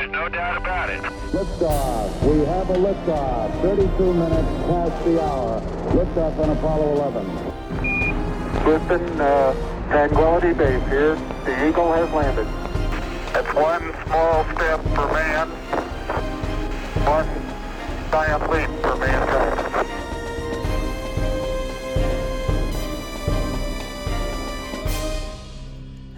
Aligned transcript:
there's 0.00 0.12
no 0.12 0.28
doubt 0.30 0.56
about 0.56 0.88
it. 0.88 1.02
Liftoff. 1.32 2.22
We 2.22 2.44
have 2.46 2.70
a 2.70 2.74
liftoff. 2.74 3.60
32 3.60 4.14
minutes 4.14 4.48
past 4.66 5.04
the 5.04 5.22
hour. 5.22 5.60
Liftoff 5.92 6.38
on 6.38 6.50
Apollo 6.50 6.92
11. 6.94 7.26
Houston, 8.64 9.20
uh, 9.20 9.88
Tranquility 9.90 10.54
Base 10.54 10.88
here. 10.88 11.16
The 11.44 11.68
Eagle 11.68 11.92
has 11.92 12.10
landed. 12.12 12.46
That's 13.34 13.54
one 13.54 13.94
small 14.06 14.44
step 14.54 14.80
for 14.94 15.12
man, 15.12 15.48
one 17.06 17.28
giant 18.10 18.50
leap 18.50 18.82
for 18.82 18.96
mankind. 18.96 19.39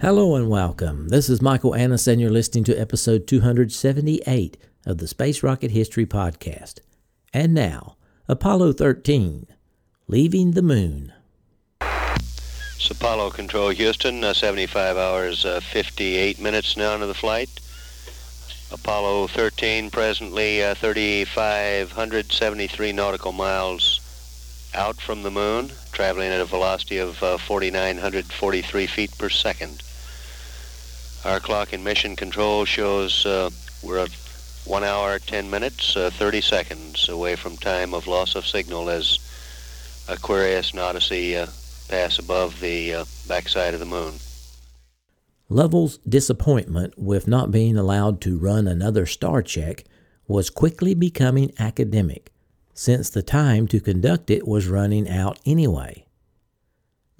Hello 0.02 0.34
and 0.34 0.50
welcome. 0.50 1.08
This 1.10 1.30
is 1.30 1.40
Michael 1.40 1.76
Annis, 1.76 2.08
and 2.08 2.20
you're 2.20 2.28
listening 2.28 2.64
to 2.64 2.74
episode 2.74 3.28
278 3.28 4.56
of 4.84 4.98
the 4.98 5.06
Space 5.06 5.44
Rocket 5.44 5.70
History 5.70 6.06
Podcast. 6.06 6.80
And 7.32 7.54
now, 7.54 7.94
Apollo 8.26 8.72
13 8.72 9.46
Leaving 10.08 10.50
the 10.50 10.62
Moon. 10.62 11.12
It's 11.80 12.90
Apollo 12.90 13.30
Control 13.30 13.68
Houston, 13.68 14.24
uh, 14.24 14.34
75 14.34 14.96
hours, 14.96 15.44
uh, 15.44 15.60
58 15.60 16.40
minutes 16.40 16.76
now 16.76 16.94
into 16.94 17.06
the 17.06 17.14
flight. 17.14 17.50
Apollo 18.72 19.28
13 19.28 19.88
presently 19.88 20.64
uh, 20.64 20.74
3,573 20.74 22.92
nautical 22.92 23.30
miles 23.30 24.00
out 24.74 25.00
from 25.00 25.22
the 25.22 25.30
moon, 25.30 25.70
traveling 25.92 26.32
at 26.32 26.40
a 26.40 26.44
velocity 26.44 26.98
of 26.98 27.22
uh, 27.22 27.38
4,943 27.38 28.88
feet 28.88 29.16
per 29.16 29.28
second. 29.28 29.80
Our 31.24 31.38
clock 31.38 31.72
in 31.72 31.84
mission 31.84 32.16
control 32.16 32.64
shows 32.64 33.24
uh, 33.24 33.50
we're 33.80 33.98
at 33.98 34.10
1 34.64 34.82
hour, 34.82 35.20
10 35.20 35.48
minutes, 35.48 35.96
uh, 35.96 36.10
30 36.10 36.40
seconds 36.40 37.08
away 37.08 37.36
from 37.36 37.56
time 37.56 37.94
of 37.94 38.08
loss 38.08 38.34
of 38.34 38.44
signal 38.44 38.90
as 38.90 39.20
Aquarius 40.08 40.72
and 40.72 40.80
Odyssey 40.80 41.36
uh, 41.36 41.46
pass 41.88 42.18
above 42.18 42.58
the 42.58 42.94
uh, 42.94 43.04
backside 43.28 43.72
of 43.72 43.78
the 43.78 43.86
moon. 43.86 44.14
Lovell's 45.48 45.98
disappointment 45.98 46.94
with 46.98 47.28
not 47.28 47.52
being 47.52 47.76
allowed 47.76 48.20
to 48.22 48.36
run 48.36 48.66
another 48.66 49.06
star 49.06 49.42
check 49.42 49.84
was 50.26 50.50
quickly 50.50 50.92
becoming 50.92 51.52
academic, 51.56 52.32
since 52.74 53.10
the 53.10 53.22
time 53.22 53.68
to 53.68 53.78
conduct 53.78 54.28
it 54.28 54.48
was 54.48 54.66
running 54.66 55.08
out 55.08 55.38
anyway. 55.46 56.04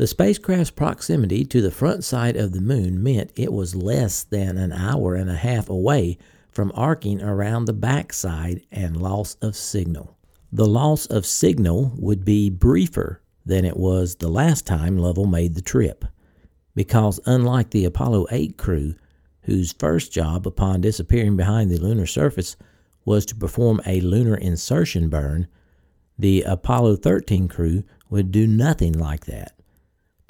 The 0.02 0.08
spacecraft's 0.08 0.72
proximity 0.72 1.44
to 1.44 1.62
the 1.62 1.70
front 1.70 2.02
side 2.02 2.34
of 2.34 2.50
the 2.50 2.60
moon 2.60 3.04
meant 3.04 3.30
it 3.36 3.52
was 3.52 3.76
less 3.76 4.24
than 4.24 4.58
an 4.58 4.72
hour 4.72 5.14
and 5.14 5.30
a 5.30 5.36
half 5.36 5.70
away 5.70 6.18
from 6.50 6.72
arcing 6.74 7.22
around 7.22 7.66
the 7.66 7.72
backside 7.72 8.66
and 8.72 9.00
loss 9.00 9.36
of 9.36 9.54
signal. 9.54 10.18
The 10.50 10.66
loss 10.66 11.06
of 11.06 11.24
signal 11.24 11.92
would 11.96 12.24
be 12.24 12.50
briefer 12.50 13.22
than 13.46 13.64
it 13.64 13.76
was 13.76 14.16
the 14.16 14.26
last 14.26 14.66
time 14.66 14.98
Lovell 14.98 15.28
made 15.28 15.54
the 15.54 15.62
trip, 15.62 16.04
because 16.74 17.20
unlike 17.24 17.70
the 17.70 17.84
Apollo 17.84 18.26
8 18.32 18.58
crew, 18.58 18.96
whose 19.42 19.72
first 19.72 20.10
job 20.10 20.48
upon 20.48 20.80
disappearing 20.80 21.36
behind 21.36 21.70
the 21.70 21.78
lunar 21.78 22.06
surface 22.06 22.56
was 23.04 23.24
to 23.26 23.36
perform 23.36 23.80
a 23.86 24.00
lunar 24.00 24.34
insertion 24.34 25.08
burn, 25.08 25.46
the 26.18 26.42
Apollo 26.42 26.96
13 26.96 27.46
crew 27.46 27.84
would 28.10 28.32
do 28.32 28.48
nothing 28.48 28.98
like 28.98 29.26
that 29.26 29.52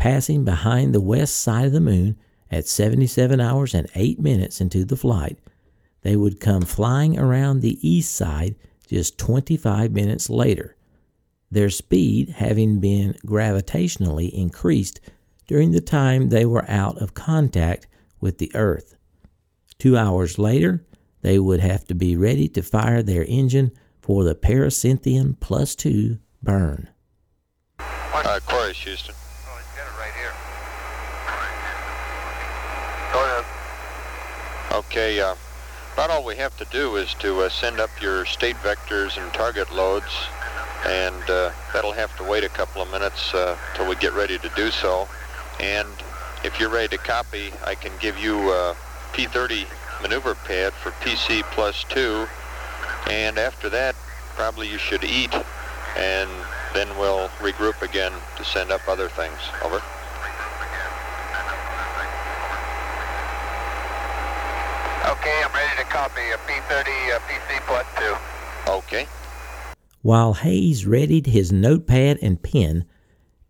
passing 0.03 0.43
behind 0.45 0.93
the 0.93 1.01
west 1.01 1.37
side 1.37 1.67
of 1.67 1.73
the 1.73 1.81
moon 1.81 2.17
at 2.51 2.67
77 2.67 3.41
hours 3.41 3.73
and 3.73 3.87
8 3.95 4.19
minutes 4.19 4.61
into 4.61 4.85
the 4.85 4.97
flight, 4.97 5.39
they 6.01 6.17
would 6.17 6.41
come 6.41 6.63
flying 6.63 7.17
around 7.17 7.61
the 7.61 7.79
east 7.89 8.13
side 8.13 8.57
just 8.89 9.17
25 9.17 9.93
minutes 9.93 10.29
later, 10.29 10.77
their 11.53 11.71
speed 11.71 12.31
having 12.31 12.81
been 12.81 13.15
gravitationally 13.25 14.29
increased 14.33 14.99
during 15.47 15.71
the 15.71 15.81
time 15.81 16.31
they 16.31 16.45
were 16.45 16.69
out 16.69 17.01
of 17.01 17.15
contact 17.15 17.87
with 18.21 18.39
the 18.39 18.51
Earth. 18.57 18.97
Two 19.79 19.97
hours 19.97 20.37
later, 20.37 20.85
they 21.21 21.39
would 21.39 21.61
have 21.61 21.85
to 21.85 21.95
be 21.95 22.17
ready 22.17 22.49
to 22.49 22.61
fire 22.61 23.05
their 23.05 23.25
engine 23.29 23.71
for 24.01 24.25
the 24.25 24.35
Pericynthion 24.35 25.39
Plus 25.39 25.77
2 25.77 26.19
burn. 26.43 26.89
Uh, 27.79 28.41
Aquarius, 28.43 28.79
Houston. 28.79 29.15
Okay, 34.93 35.23
uh, 35.23 35.35
about 35.95 36.11
all 36.11 36.23
we 36.23 36.37
have 36.37 36.55
to 36.59 36.67
do 36.67 36.97
is 36.97 37.15
to 37.15 37.41
uh, 37.41 37.49
send 37.49 37.81
up 37.81 37.89
your 38.03 38.27
state 38.27 38.57
vectors 38.57 39.17
and 39.17 39.33
target 39.33 39.73
loads, 39.73 40.13
and 40.85 41.31
uh, 41.31 41.51
that'll 41.73 41.93
have 41.93 42.15
to 42.19 42.25
wait 42.25 42.45
a 42.45 42.51
couple 42.51 42.83
of 42.83 42.91
minutes 42.91 43.33
uh, 43.33 43.57
till 43.75 43.89
we 43.89 43.95
get 43.95 44.13
ready 44.13 44.37
to 44.37 44.51
do 44.55 44.71
so. 44.71 45.09
And 45.61 45.89
if 46.45 46.61
you're 46.61 46.69
ready 46.69 46.95
to 46.95 47.03
copy, 47.03 47.55
I 47.65 47.75
can 47.75 47.93
give 48.01 48.19
you 48.19 48.53
a 48.53 48.77
P30 49.15 49.65
maneuver 50.03 50.35
pad 50.35 50.75
for 50.75 50.91
PC 50.91 51.43
plus 51.53 51.85
two, 51.89 52.27
and 53.09 53.39
after 53.39 53.71
that, 53.71 53.95
probably 54.37 54.69
you 54.69 54.77
should 54.77 55.05
eat, 55.05 55.33
and 55.97 56.29
then 56.75 56.87
we'll 56.99 57.29
regroup 57.39 57.81
again 57.81 58.13
to 58.37 58.45
send 58.45 58.71
up 58.71 58.87
other 58.87 59.09
things. 59.09 59.39
Over. 59.65 59.81
Okay, 65.23 65.43
I'm 65.45 65.53
ready 65.53 65.77
to 65.77 65.82
copy 65.93 66.23
a 66.33 66.39
P30 66.39 67.15
uh, 67.15 67.19
PC 67.29 67.61
plus 67.67 67.87
two. 67.99 68.73
Okay. 68.73 69.07
While 70.01 70.33
Haise 70.37 70.87
readied 70.87 71.27
his 71.27 71.53
notepad 71.53 72.19
and 72.23 72.43
pen, 72.43 72.87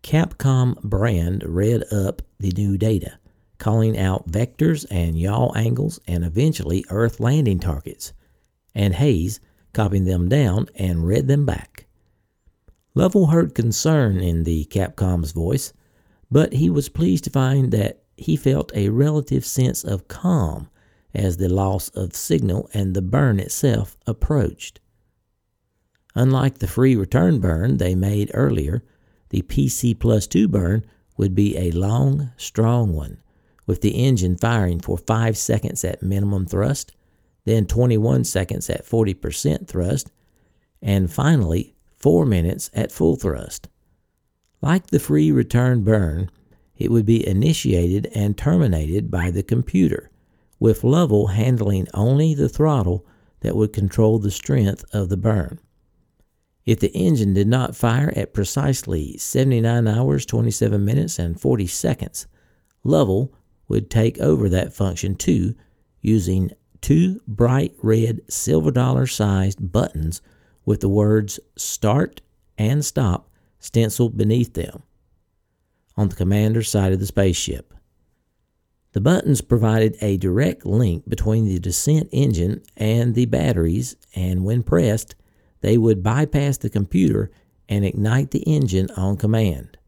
Capcom 0.03 0.75
Brand 0.81 1.43
read 1.45 1.85
up 1.89 2.21
the 2.41 2.51
new 2.51 2.77
data, 2.77 3.17
calling 3.59 3.97
out 3.97 4.29
vectors 4.29 4.85
and 4.91 5.17
yaw 5.17 5.53
angles 5.53 6.01
and 6.05 6.25
eventually 6.25 6.83
Earth 6.89 7.21
landing 7.21 7.59
targets, 7.59 8.11
and 8.75 8.95
Haise 8.95 9.39
copied 9.71 10.03
them 10.05 10.27
down 10.27 10.67
and 10.75 11.07
read 11.07 11.29
them 11.29 11.45
back. 11.45 11.85
Lovell 12.93 13.27
heard 13.27 13.55
concern 13.55 14.19
in 14.19 14.43
the 14.43 14.65
Capcom's 14.65 15.31
voice, 15.31 15.71
but 16.29 16.51
he 16.51 16.69
was 16.69 16.89
pleased 16.89 17.23
to 17.23 17.29
find 17.29 17.71
that 17.71 18.03
he 18.17 18.35
felt 18.35 18.75
a 18.75 18.89
relative 18.89 19.45
sense 19.45 19.85
of 19.85 20.09
calm 20.09 20.67
as 21.13 21.37
the 21.37 21.49
loss 21.49 21.89
of 21.89 22.15
signal 22.15 22.69
and 22.73 22.93
the 22.93 23.01
burn 23.01 23.39
itself 23.39 23.97
approached. 24.07 24.79
Unlike 26.15 26.59
the 26.59 26.67
free 26.67 26.95
return 26.95 27.39
burn 27.39 27.77
they 27.77 27.95
made 27.95 28.31
earlier, 28.33 28.83
the 29.29 29.41
PC 29.41 29.97
plus 29.97 30.27
2 30.27 30.47
burn 30.47 30.85
would 31.17 31.33
be 31.33 31.57
a 31.57 31.71
long, 31.71 32.31
strong 32.37 32.93
one, 32.93 33.17
with 33.65 33.81
the 33.81 33.91
engine 33.91 34.37
firing 34.37 34.79
for 34.79 34.97
5 34.97 35.37
seconds 35.37 35.83
at 35.83 36.03
minimum 36.03 36.45
thrust, 36.45 36.93
then 37.45 37.65
21 37.65 38.23
seconds 38.23 38.69
at 38.69 38.85
40% 38.85 39.67
thrust, 39.67 40.11
and 40.81 41.11
finally 41.11 41.75
4 41.97 42.25
minutes 42.25 42.69
at 42.73 42.91
full 42.91 43.15
thrust. 43.15 43.69
Like 44.61 44.87
the 44.87 44.99
free 44.99 45.31
return 45.31 45.83
burn, 45.83 46.29
it 46.77 46.91
would 46.91 47.05
be 47.05 47.27
initiated 47.27 48.07
and 48.15 48.37
terminated 48.37 49.09
by 49.09 49.31
the 49.31 49.43
computer, 49.43 50.09
with 50.63 50.81
Lovell 50.81 51.27
handling 51.27 51.85
only 51.93 52.33
the 52.33 52.47
throttle 52.47 53.05
that 53.41 53.53
would 53.53 53.73
control 53.73 54.17
the 54.17 54.31
strength 54.31 54.85
of 54.93 55.09
the 55.09 55.17
burn. 55.17 55.59
If 56.65 56.79
the 56.79 56.93
engine 56.93 57.33
did 57.33 57.49
not 57.49 57.75
fire 57.75 58.13
at 58.15 58.33
precisely 58.33 59.17
79 59.17 59.85
hours, 59.89 60.25
27 60.25 60.85
minutes, 60.85 61.19
and 61.19 61.37
40 61.37 61.67
seconds, 61.67 62.27
Lovell 62.81 63.33
would 63.67 63.89
take 63.89 64.17
over 64.19 64.47
that 64.47 64.71
function 64.71 65.15
too, 65.15 65.53
using 65.99 66.51
two 66.79 67.19
bright 67.27 67.75
red 67.81 68.21
silver 68.29 68.71
dollar 68.71 69.05
sized 69.05 69.73
buttons 69.73 70.21
with 70.63 70.79
the 70.79 70.87
words 70.87 71.41
start 71.57 72.21
and 72.57 72.85
stop 72.85 73.29
stenciled 73.59 74.15
beneath 74.15 74.53
them 74.53 74.81
on 75.97 76.07
the 76.07 76.15
commander's 76.15 76.69
side 76.69 76.93
of 76.93 77.01
the 77.01 77.05
spaceship. 77.05 77.72
The 78.93 79.01
buttons 79.01 79.41
provided 79.41 79.97
a 80.01 80.17
direct 80.17 80.67
link 80.67 81.09
between 81.09 81.45
the 81.45 81.57
descent 81.57 82.09
engine 82.11 82.61
and 82.77 83.15
the 83.15 83.25
batteries, 83.25 83.95
and 84.15 84.45
when 84.45 84.61
pressed, 84.61 85.15
they 85.61 85.79
would 85.79 86.03
bypass 86.03 86.57
the 86.59 86.69
computer 86.69 87.31
and 87.67 87.83
ignite 87.83 88.29
the 88.29 88.43
engine 88.43 88.91
on 88.95 89.17
command. 89.17 89.79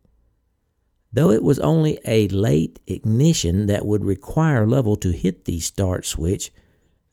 Though 1.13 1.29
it 1.29 1.43
was 1.43 1.59
only 1.59 1.99
a 2.03 2.27
late 2.29 2.79
ignition 2.87 3.67
that 3.67 3.85
would 3.85 4.03
require 4.03 4.65
Lovell 4.65 4.95
to 4.97 5.11
hit 5.11 5.45
the 5.45 5.59
start 5.59 6.05
switch, 6.07 6.51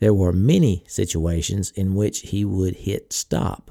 there 0.00 0.15
were 0.15 0.33
many 0.33 0.85
situations 0.89 1.73
in 1.73 1.94
which 1.94 2.21
he 2.21 2.43
would 2.43 2.75
hit 2.75 3.12
stop. 3.12 3.71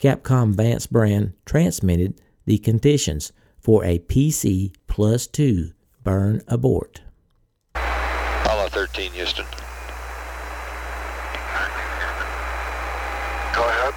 Capcom 0.00 0.54
Vance 0.54 0.88
Brand 0.88 1.34
transmitted 1.46 2.20
the 2.46 2.58
conditions 2.58 3.32
for 3.60 3.84
a 3.84 4.00
PC 4.00 4.74
plus 4.88 5.28
two 5.28 5.70
burn 6.02 6.42
abort. 6.48 7.00
Apollo 8.92 9.08
13, 9.08 9.12
Houston. 9.12 9.46
Go 13.54 13.68
ahead. 13.68 13.94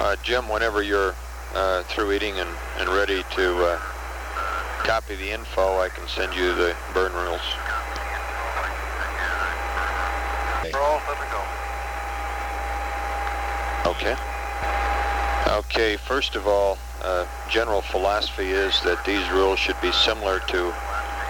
Uh, 0.00 0.16
Jim, 0.22 0.48
whenever 0.48 0.82
you're 0.82 1.14
uh, 1.54 1.82
through 1.84 2.12
eating 2.12 2.38
and, 2.38 2.48
and 2.78 2.88
ready 2.88 3.22
to 3.34 3.64
uh, 3.64 3.78
copy 4.84 5.16
the 5.16 5.30
info, 5.30 5.78
I 5.78 5.88
can 5.88 6.06
send 6.08 6.34
you 6.34 6.54
the 6.54 6.74
burn 6.94 7.12
rules. 7.12 7.40
Roll, 10.72 11.00
let 11.08 11.18
me 11.18 11.26
go. 11.30 11.42
Okay. 13.90 14.16
Okay, 15.58 15.96
first 15.96 16.36
of 16.36 16.46
all, 16.46 16.78
uh, 17.02 17.26
general 17.50 17.82
philosophy 17.82 18.50
is 18.50 18.80
that 18.82 19.04
these 19.04 19.28
rules 19.30 19.58
should 19.58 19.80
be 19.80 19.92
similar 19.92 20.38
to 20.48 20.72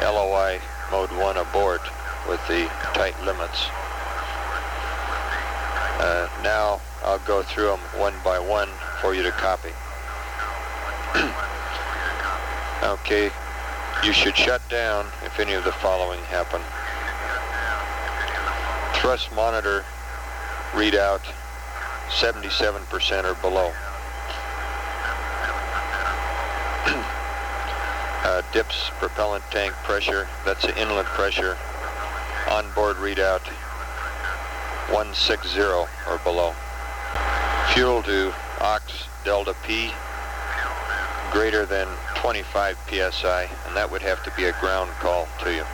LOI 0.03 0.61
Mode 0.91 1.13
1 1.13 1.37
abort 1.37 1.81
with 2.31 2.41
the 2.47 2.71
tight 2.95 3.21
limits. 3.25 3.67
Uh, 5.99 6.29
now 6.45 6.81
I'll 7.03 7.19
go 7.27 7.43
through 7.43 7.67
them 7.67 7.81
one 7.99 8.15
by 8.23 8.39
one 8.39 8.69
for 9.01 9.15
you 9.17 9.25
to 9.25 9.33
copy. 9.33 9.71
okay, 12.85 13.33
you 14.05 14.13
should 14.13 14.37
shut 14.37 14.63
down 14.69 15.07
if 15.25 15.41
any 15.41 15.55
of 15.55 15.65
the 15.65 15.73
following 15.73 16.21
happen. 16.21 16.63
Thrust 19.01 19.33
monitor 19.33 19.85
readout 20.71 21.23
77% 22.11 23.25
or 23.25 23.35
below. 23.43 23.73
uh, 28.23 28.43
DPS 28.53 28.91
propellant 29.01 29.43
tank 29.51 29.73
pressure, 29.83 30.29
that's 30.45 30.63
the 30.63 30.81
inlet 30.81 31.07
pressure, 31.07 31.59
onboard 32.51 32.97
readout 32.97 33.47
160 34.91 35.61
or 35.61 36.19
below. 36.25 36.53
Fuel 37.73 38.03
to 38.03 38.35
ox 38.61 39.05
delta 39.25 39.55
P 39.65 39.93
greater 41.31 41.65
than 41.65 41.87
25 42.17 42.77
psi, 42.89 43.49
and 43.67 43.77
that 43.77 43.89
would 43.89 44.03
have 44.03 44.23
to 44.25 44.33
be 44.37 44.47
a 44.47 44.53
ground 44.61 44.91
call 44.99 45.29
to 45.45 45.55
you. 45.55 45.65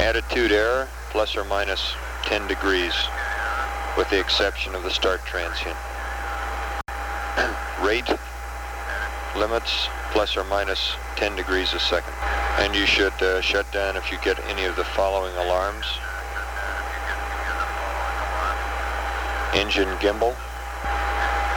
Attitude 0.00 0.52
error, 0.52 0.88
plus 1.10 1.36
or 1.36 1.44
minus 1.44 1.94
10 2.22 2.46
degrees, 2.46 2.94
with 3.98 4.08
the 4.10 4.20
exception 4.20 4.76
of 4.76 4.84
the 4.84 4.90
start 4.90 5.20
transient. 5.26 5.76
Rate 7.82 8.08
limits, 9.36 9.88
plus 10.12 10.36
or 10.36 10.44
minus 10.44 10.92
10 11.16 11.34
degrees 11.34 11.72
a 11.74 11.80
second. 11.80 12.14
And 12.58 12.74
you 12.74 12.86
should 12.86 13.12
uh, 13.22 13.40
shut 13.40 13.70
down 13.72 13.96
if 13.96 14.10
you 14.10 14.18
get 14.22 14.38
any 14.46 14.64
of 14.64 14.76
the 14.76 14.84
following 14.84 15.34
alarms. 15.36 15.86
Engine 19.54 19.88
gimbal, 19.98 20.34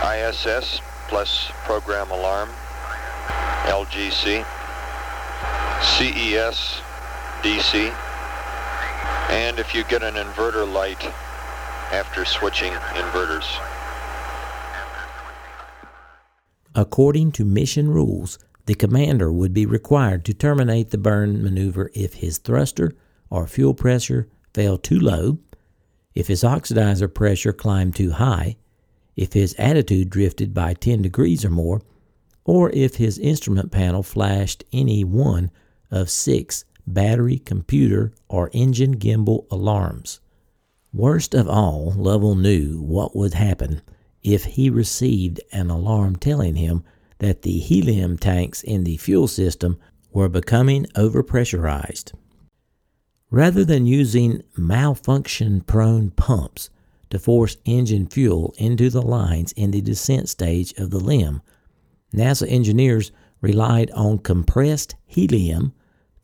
ISS 0.04 0.82
plus 1.08 1.50
program 1.64 2.12
alarm, 2.12 2.50
LGC, 3.66 4.46
CES, 5.82 6.82
DC, 7.42 7.94
and 9.30 9.60
if 9.60 9.74
you 9.74 9.84
get 9.86 10.04
an 10.04 10.16
inverter 10.16 10.72
light 10.72 11.04
after 11.92 12.26
switching 12.26 12.72
inverters. 12.72 13.46
According 16.76 17.32
to 17.34 17.46
mission 17.46 17.90
rules, 17.90 18.38
the 18.68 18.76
commander 18.76 19.32
would 19.32 19.54
be 19.54 19.66
required 19.66 20.24
to 20.26 20.34
terminate 20.34 20.92
the 20.92 20.98
burn 20.98 21.42
maneuver 21.42 21.90
if 21.94 22.16
his 22.16 22.38
thruster 22.38 22.94
or 23.30 23.48
fuel 23.48 23.74
pressure 23.74 24.28
fell 24.54 24.78
too 24.78 25.00
low, 25.00 25.40
if 26.14 26.28
his 26.28 26.44
oxidizer 26.44 27.12
pressure 27.12 27.54
climbed 27.54 27.96
too 27.96 28.12
high, 28.12 28.58
if 29.16 29.34
his 29.34 29.56
attitude 29.58 30.10
drifted 30.10 30.54
by 30.54 30.74
10 30.74 31.02
degrees 31.02 31.46
or 31.46 31.50
more, 31.50 31.82
or 32.44 32.70
if 32.72 32.96
his 32.96 33.18
instrument 33.18 33.72
panel 33.72 34.04
flashed 34.04 34.64
any 34.72 35.04
one 35.04 35.50
of 35.90 36.10
six 36.10 36.66
battery, 36.86 37.38
computer, 37.38 38.14
or 38.30 38.50
engine 38.54 38.98
gimbal 38.98 39.46
alarms. 39.52 40.20
Worst 40.94 41.34
of 41.34 41.48
all, 41.48 41.94
Lovell 41.96 42.36
knew 42.36 42.82
what 42.82 43.16
would 43.16 43.34
happen 43.34 43.82
if 44.24 44.46
he 44.46 44.70
received 44.70 45.40
an 45.52 45.70
alarm 45.70 46.16
telling 46.16 46.56
him 46.56 46.84
that 47.20 47.42
the 47.42 47.60
helium 47.60 48.18
tanks 48.18 48.64
in 48.64 48.84
the 48.84 48.98
fuel 48.98 49.28
system 49.28 49.78
were 50.12 50.30
becoming 50.30 50.86
overpressurized. 50.96 52.14
Rather 53.30 53.66
than 53.66 53.86
using 53.86 54.44
malfunction 54.56 55.62
prone 55.62 56.12
pumps 56.12 56.70
to 57.10 57.20
force 57.20 57.58
engine 57.66 58.08
fuel 58.08 58.54
into 58.58 58.90
the 58.90 59.02
lines 59.02 59.52
in 59.54 59.72
the 59.72 59.82
descent 59.82 60.30
stage 60.30 60.74
of 60.78 60.92
the 60.92 61.00
LEM, 61.00 61.42
NASA 62.14 62.50
engineers 62.50 63.12
relied 63.42 63.92
on 63.92 64.20
compressed 64.20 64.96
helium 65.06 65.74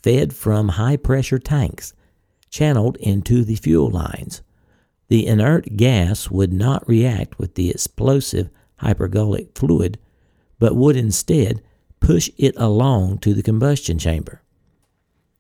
fed 0.02 0.34
from 0.34 0.70
high 0.70 0.98
pressure 0.98 1.40
tanks 1.40 1.94
channeled 2.50 2.98
into 2.98 3.44
the 3.44 3.56
fuel 3.56 3.90
lines. 3.90 4.42
The 5.08 5.28
inert 5.28 5.76
gas 5.76 6.30
would 6.30 6.54
not 6.54 6.88
react 6.88 7.40
with 7.40 7.56
the 7.56 7.70
explosive 7.70 8.50
hypergolic 8.82 9.58
fluid, 9.58 10.00
but 10.64 10.78
would 10.78 10.96
instead 10.96 11.62
push 12.00 12.30
it 12.38 12.54
along 12.56 13.18
to 13.18 13.34
the 13.34 13.44
combustion 13.44 14.00
chamber. 14.00 14.42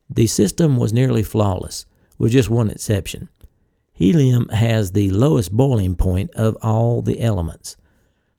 The 0.09 0.27
system 0.27 0.75
was 0.75 0.91
nearly 0.91 1.23
flawless, 1.23 1.85
with 2.17 2.33
just 2.33 2.49
one 2.49 2.69
exception. 2.69 3.29
Helium 3.93 4.49
has 4.49 4.91
the 4.91 5.09
lowest 5.11 5.53
boiling 5.53 5.95
point 5.95 6.31
of 6.31 6.57
all 6.61 7.01
the 7.01 7.21
elements, 7.21 7.77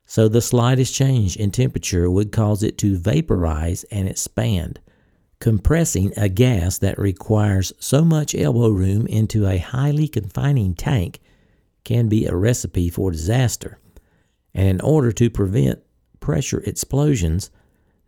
so 0.05 0.27
the 0.27 0.41
slightest 0.41 0.93
change 0.93 1.35
in 1.35 1.49
temperature 1.49 2.07
would 2.07 2.31
cause 2.31 2.61
it 2.61 2.77
to 2.77 2.97
vaporize 2.97 3.83
and 3.85 4.07
expand, 4.07 4.79
compressing 5.39 6.13
a 6.15 6.29
gas 6.29 6.77
that 6.77 6.99
requires 6.99 7.73
so 7.79 8.05
much 8.05 8.35
elbow 8.35 8.69
room 8.69 9.07
into 9.07 9.47
a 9.47 9.57
highly 9.57 10.07
confining 10.07 10.75
tank 10.75 11.19
can 11.83 12.09
be 12.09 12.27
a 12.27 12.35
recipe 12.35 12.91
for 12.91 13.09
disaster. 13.09 13.79
And 14.53 14.67
in 14.67 14.81
order 14.81 15.11
to 15.13 15.31
prevent 15.31 15.81
pressure 16.25 16.63
explosions, 16.65 17.51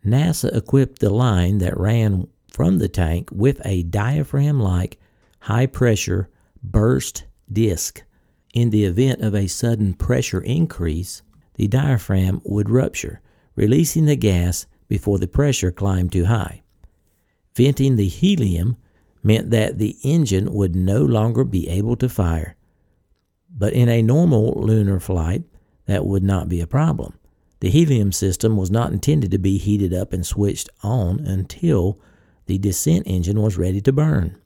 NASA 0.03 0.51
equipped 0.57 0.97
the 0.97 1.11
line 1.11 1.59
that 1.59 1.79
ran 1.79 2.27
from 2.49 2.79
the 2.79 2.87
tank 2.87 3.29
with 3.31 3.61
a 3.63 3.83
diaphragm 3.83 4.59
like 4.59 4.99
high 5.41 5.67
pressure 5.67 6.27
burst 6.63 7.25
disc. 7.53 8.01
In 8.55 8.71
the 8.71 8.85
event 8.85 9.21
of 9.21 9.35
a 9.35 9.45
sudden 9.45 9.93
pressure 9.93 10.41
increase, 10.41 11.21
the 11.53 11.67
diaphragm 11.67 12.41
would 12.43 12.71
rupture, 12.71 13.21
releasing 13.55 14.05
the 14.05 14.15
gas 14.15 14.65
before 14.87 15.19
the 15.19 15.27
pressure 15.27 15.71
climbed 15.71 16.11
too 16.11 16.25
high. 16.25 16.63
Venting 17.55 17.97
the 17.97 18.07
helium 18.07 18.77
meant 19.21 19.51
that 19.51 19.77
the 19.77 19.95
engine 20.01 20.51
would 20.51 20.75
no 20.75 21.05
longer 21.05 21.43
be 21.43 21.69
able 21.69 21.95
to 21.97 22.09
fire. 22.09 22.55
But 23.47 23.73
in 23.73 23.89
a 23.89 24.01
normal 24.01 24.53
lunar 24.59 24.99
flight, 24.99 25.43
that 25.85 26.03
would 26.03 26.23
not 26.23 26.49
be 26.49 26.61
a 26.61 26.65
problem. 26.67 27.16
The 27.59 27.69
helium 27.69 28.11
system 28.11 28.55
was 28.55 28.69
not 28.69 28.93
intended 28.93 29.31
to 29.31 29.39
be 29.39 29.57
heated 29.57 29.93
up 29.93 30.13
and 30.13 30.25
switched 30.25 30.69
on 30.83 31.21
until 31.21 31.99
the 32.45 32.57
descent 32.57 33.03
engine 33.07 33.41
was 33.41 33.57
ready 33.57 33.81
to 33.81 33.91
burn. 33.91 34.37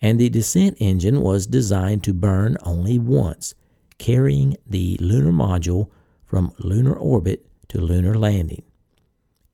And 0.00 0.20
the 0.20 0.28
descent 0.28 0.76
engine 0.78 1.20
was 1.20 1.46
designed 1.46 2.04
to 2.04 2.14
burn 2.14 2.56
only 2.62 2.98
once, 2.98 3.54
carrying 3.98 4.56
the 4.64 4.96
lunar 5.00 5.32
module 5.32 5.90
from 6.24 6.52
lunar 6.58 6.94
orbit 6.94 7.44
to 7.68 7.80
lunar 7.80 8.14
landing. 8.14 8.62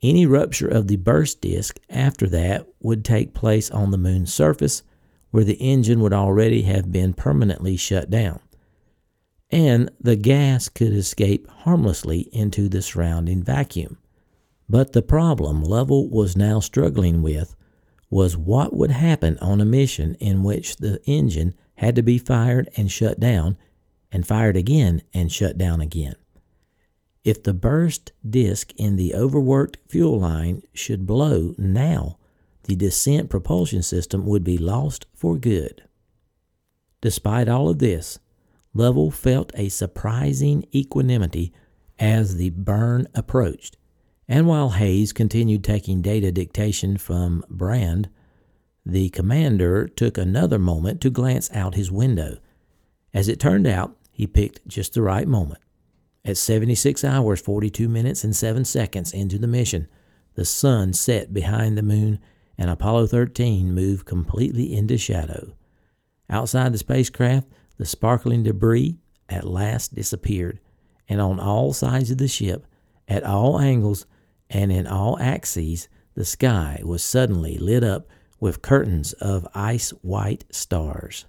Any 0.03 0.27
rupture 0.27 0.69
of 0.69 0.87
the 0.87 0.97
burst 0.97 1.41
disk 1.41 1.81
after 1.89 2.29
that 2.29 2.67
would 2.81 3.05
take 3.05 3.33
place 3.33 3.71
on 3.71 3.91
the 3.91 3.97
moon's 3.97 4.35
surface, 4.35 4.83
where 5.31 5.45
the 5.45 5.55
engine 5.55 6.01
would 6.01 6.13
already 6.13 6.63
have 6.63 6.93
been 6.93 7.15
permanently 7.15 7.77
shut 7.77 8.11
down. 8.11 8.41
And 9.55 9.89
the 10.01 10.17
gas 10.17 10.69
could 10.69 10.93
escape 10.93 11.49
harmlessly 11.49 12.29
into 12.33 12.69
the 12.69 12.83
surrounding 12.83 13.41
vacuum. 13.41 13.99
But 14.69 14.95
the 14.95 15.01
problem 15.01 15.63
Lovell 15.63 16.11
was 16.11 16.37
now 16.37 16.59
struggling 16.59 17.23
with 17.23 17.55
was 18.11 18.37
what 18.37 18.75
would 18.75 18.91
happen 18.91 19.39
on 19.39 19.61
a 19.61 19.65
mission 19.65 20.17
in 20.17 20.43
which 20.43 20.79
the 20.79 21.01
engine 21.05 21.55
had 21.77 21.95
to 21.95 22.03
be 22.03 22.19
fired 22.19 22.69
and 22.77 22.91
shut 22.91 23.21
down, 23.21 23.57
and 24.11 24.27
fired 24.27 24.57
again 24.57 25.03
and 25.13 25.31
shut 25.31 25.57
down 25.57 25.81
again. 25.81 26.17
If 27.23 27.41
the 27.45 27.55
burst 27.55 28.11
disk 28.29 28.73
in 28.77 28.97
the 28.97 29.15
overworked 29.15 29.79
fuel 29.89 30.19
line 30.19 30.63
should 30.73 31.07
blow 31.07 31.55
now, 31.57 32.19
the 32.65 32.75
descent 32.75 33.31
propulsion 33.31 33.83
system 33.83 34.27
would 34.27 34.43
be 34.43 34.59
lost 34.59 35.07
for 35.15 35.37
good. 35.37 35.85
Despite 37.01 37.49
all 37.49 37.69
of 37.69 37.79
this, 37.79 38.19
Lovell 38.75 39.11
felt 39.11 39.53
a 39.55 39.69
surprising 39.69 40.67
equanimity 40.75 41.53
as 41.99 42.37
the 42.37 42.51
burn 42.51 43.07
approached. 43.15 43.77
And 44.29 44.47
while 44.47 44.71
Haise 44.71 45.13
continued 45.13 45.63
taking 45.63 46.03
data 46.03 46.33
dictation 46.33 46.97
from 46.97 47.45
Brand, 47.49 48.09
the 48.85 49.11
commander 49.11 49.87
took 49.87 50.19
another 50.19 50.59
moment 50.59 51.01
to 51.03 51.11
glance 51.11 51.51
out 51.53 51.75
his 51.75 51.93
window. 51.93 52.39
As 53.13 53.29
it 53.29 53.39
turned 53.39 53.67
out, 53.67 53.97
he 54.11 54.27
picked 54.27 54.67
just 54.67 54.95
the 54.95 55.03
right 55.03 55.29
moment. 55.29 55.61
At 56.25 56.37
76 56.37 57.05
hours, 57.05 57.41
42 57.41 57.89
minutes, 57.89 58.25
and 58.25 58.35
7 58.35 58.65
seconds 58.65 59.13
into 59.13 59.39
the 59.39 59.47
mission, 59.47 59.89
the 60.35 60.45
sun 60.45 60.93
set 60.93 61.33
behind 61.33 61.79
the 61.79 61.83
moon 61.83 62.19
and 62.57 62.71
Apollo 62.71 63.09
13 63.09 63.75
moved 63.75 64.07
completely 64.07 64.75
into 64.75 64.97
shadow. 64.97 65.55
Outside 66.31 66.73
the 66.73 66.79
spacecraft, 66.79 67.49
the 67.77 67.87
sparkling 67.87 68.43
debris 68.43 68.97
at 69.29 69.47
last 69.47 69.95
disappeared, 69.95 70.61
and 71.09 71.21
on 71.21 71.41
all 71.41 71.73
sides 71.73 72.11
of 72.11 72.19
the 72.19 72.29
ship, 72.29 72.67
at 73.09 73.25
all 73.25 73.61
angles, 73.61 74.07
and 74.49 74.71
in 74.71 74.87
all 74.87 75.19
axes, 75.19 75.89
the 76.15 76.25
sky 76.25 76.81
was 76.85 77.03
suddenly 77.03 77.59
lit 77.59 77.83
up 77.83 78.09
with 78.41 78.63
curtains 78.63 79.13
of 79.15 79.47
ice 79.55 79.91
white 80.03 80.45
stars. 80.51 81.27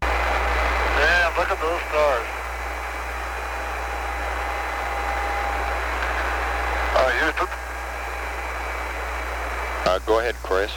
Damn, 0.00 1.36
look 1.36 1.50
at 1.50 1.60
those 1.60 1.80
stars. 1.88 2.26
Uh, 6.96 7.10
Houston? 7.20 7.48
Uh, 9.84 9.98
go 10.06 10.18
ahead, 10.18 10.34
Chris. 10.36 10.72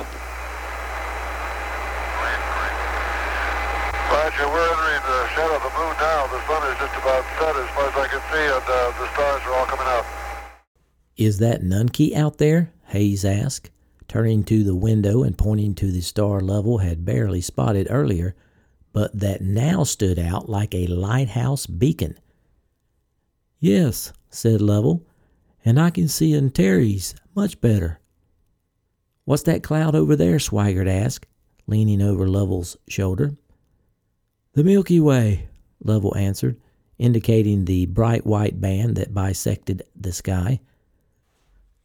Roger, 4.32 4.50
we're 4.50 4.64
entering 4.64 5.02
the 5.02 5.28
shadow 5.30 5.56
of 5.56 5.64
the 5.64 5.78
moon 5.78 5.96
now. 6.00 6.28
The 6.28 6.48
sun 6.48 6.72
is 6.72 6.80
just 6.80 6.96
about 6.96 7.26
set 7.38 7.56
as 7.56 7.70
far 7.72 7.88
as 7.90 7.96
I 7.96 8.08
can 8.08 8.22
see, 8.32 8.46
and 8.46 8.64
uh, 8.64 8.92
the 9.00 9.14
stars 9.14 9.42
are 9.46 9.54
all 9.54 9.66
coming 9.66 9.88
out. 9.88 10.06
Is 11.18 11.40
that 11.40 11.62
Nunki 11.62 12.16
out 12.16 12.38
there? 12.38 12.72
Haise 12.92 13.26
asked, 13.26 13.72
turning 14.08 14.44
to 14.46 14.64
the 14.64 14.76
window 14.76 15.24
and 15.24 15.38
pointing 15.38 15.76
to 15.76 15.92
the 15.92 16.02
star 16.02 16.40
Lovell 16.40 16.78
had 16.78 17.06
barely 17.06 17.42
spotted 17.42 17.88
earlier, 17.90 18.36
but 18.94 19.18
that 19.18 19.42
now 19.42 19.84
stood 19.84 20.20
out 20.20 20.50
like 20.50 20.74
a 20.74 20.88
lighthouse 20.88 21.66
beacon. 21.66 22.18
Yes, 23.60 24.14
said 24.30 24.62
Lovell, 24.62 25.06
and 25.66 25.80
I 25.80 25.90
can 25.90 26.08
see 26.08 26.36
Antares 26.36 27.16
much 27.36 27.60
better. 27.60 28.00
What's 29.26 29.44
that 29.44 29.64
cloud 29.64 29.94
over 29.94 30.16
there? 30.16 30.38
Swigert 30.38 30.90
asked, 30.90 31.28
leaning 31.68 32.02
over 32.02 32.28
Lovell's 32.28 32.78
shoulder. 32.88 33.36
The 34.53 34.63
Milky 34.65 35.00
Way, 35.00 35.48
Lovell 35.81 36.15
answered, 36.17 36.60
indicating 36.98 37.63
the 37.63 37.86
bright 37.86 38.25
white 38.25 38.60
band 38.60 38.96
that 38.98 39.13
bisected 39.13 39.84
the 39.96 40.12
sky. 40.12 40.60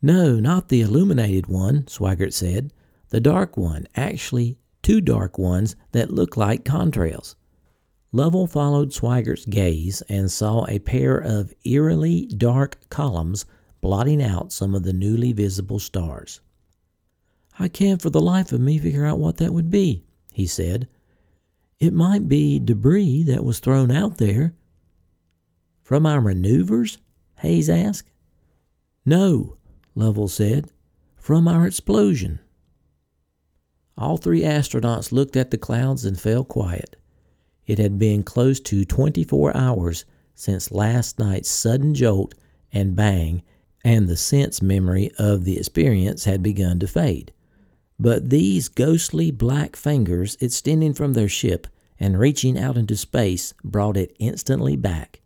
No, 0.03 0.41
not 0.41 0.69
the 0.69 0.81
illuminated 0.81 1.47
one, 1.47 1.85
Swigert 1.85 2.33
said. 2.33 2.73
The 3.11 3.21
dark 3.21 3.57
one, 3.57 3.87
actually 3.95 4.59
two 4.83 5.01
dark 5.01 5.39
ones 5.39 5.77
that 5.93 6.13
look 6.13 6.37
like 6.37 6.65
contrails. 6.65 7.37
Lovell 8.11 8.49
followed 8.49 8.91
Swigert's 8.91 9.47
gaze 9.47 10.03
and 10.09 10.31
saw 10.31 10.67
a 10.67 10.81
pair 10.81 11.19
of 11.19 11.55
eerily 11.65 12.27
dark 12.27 12.79
columns 12.91 13.47
blotting 13.81 14.23
out 14.23 14.53
some 14.53 14.75
of 14.75 14.83
the 14.83 14.93
newly 14.93 15.33
visible 15.33 15.79
stars. 15.79 16.41
I 17.59 17.69
can't 17.69 18.03
for 18.03 18.11
the 18.11 18.21
life 18.21 18.51
of 18.53 18.61
me 18.61 18.79
figure 18.79 19.07
out 19.07 19.19
what 19.19 19.37
that 19.37 19.53
would 19.53 19.71
be, 19.71 20.05
he 20.33 20.47
said. 20.47 20.89
It 21.79 21.93
might 21.93 22.29
be 22.29 22.59
debris 22.59 23.25
that 23.25 23.45
was 23.45 23.59
thrown 23.59 23.91
out 23.91 24.17
there. 24.17 24.55
From 25.83 26.07
our 26.07 26.21
maneuvers? 26.21 26.99
Haise 27.43 27.69
asked. 27.69 28.11
No, 29.05 29.57
Lovell 29.95 30.29
said. 30.29 30.71
From 31.17 31.47
our 31.47 31.67
explosion. 31.67 32.41
All 33.99 34.17
three 34.17 34.43
astronauts 34.43 35.13
looked 35.13 35.37
at 35.37 35.51
the 35.51 35.59
clouds 35.59 36.05
and 36.05 36.19
fell 36.19 36.45
quiet. 36.45 36.97
It 37.67 37.79
had 37.79 37.99
been 37.99 38.23
close 38.23 38.61
to 38.61 38.85
24 38.85 39.57
hours 39.57 40.05
since 40.35 40.71
last 40.71 41.19
night's 41.19 41.49
sudden 41.49 41.95
jolt 41.95 42.35
and 42.73 42.95
bang, 42.95 43.43
and 43.85 44.09
the 44.09 44.17
sense 44.17 44.61
memory 44.61 45.11
of 45.19 45.45
the 45.45 45.59
experience 45.59 46.25
had 46.25 46.43
begun 46.43 46.79
to 46.81 46.87
fade. 46.87 47.33
But 47.99 48.31
these 48.31 48.69
ghostly 48.69 49.31
black 49.31 49.77
fingers 49.77 50.37
extending 50.41 50.93
from 50.93 51.15
their 51.15 51.29
ship 51.29 51.67
and 51.99 52.19
reaching 52.19 52.59
out 52.59 52.77
into 52.77 52.97
space 52.97 53.55
brought 53.65 53.97
it 53.97 54.15
instantly 54.19 54.77
back. 54.77 55.21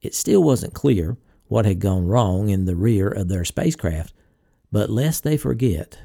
It 0.00 0.14
still 0.14 0.42
wasn't 0.42 0.74
clear 0.74 1.16
what 1.46 1.64
had 1.64 1.78
gone 1.78 2.06
wrong 2.06 2.48
in 2.48 2.64
the 2.64 2.74
rear 2.74 3.08
of 3.08 3.28
their 3.28 3.44
spacecraft, 3.44 4.14
but 4.72 4.90
lest 4.90 5.22
they 5.22 5.36
forget, 5.36 5.98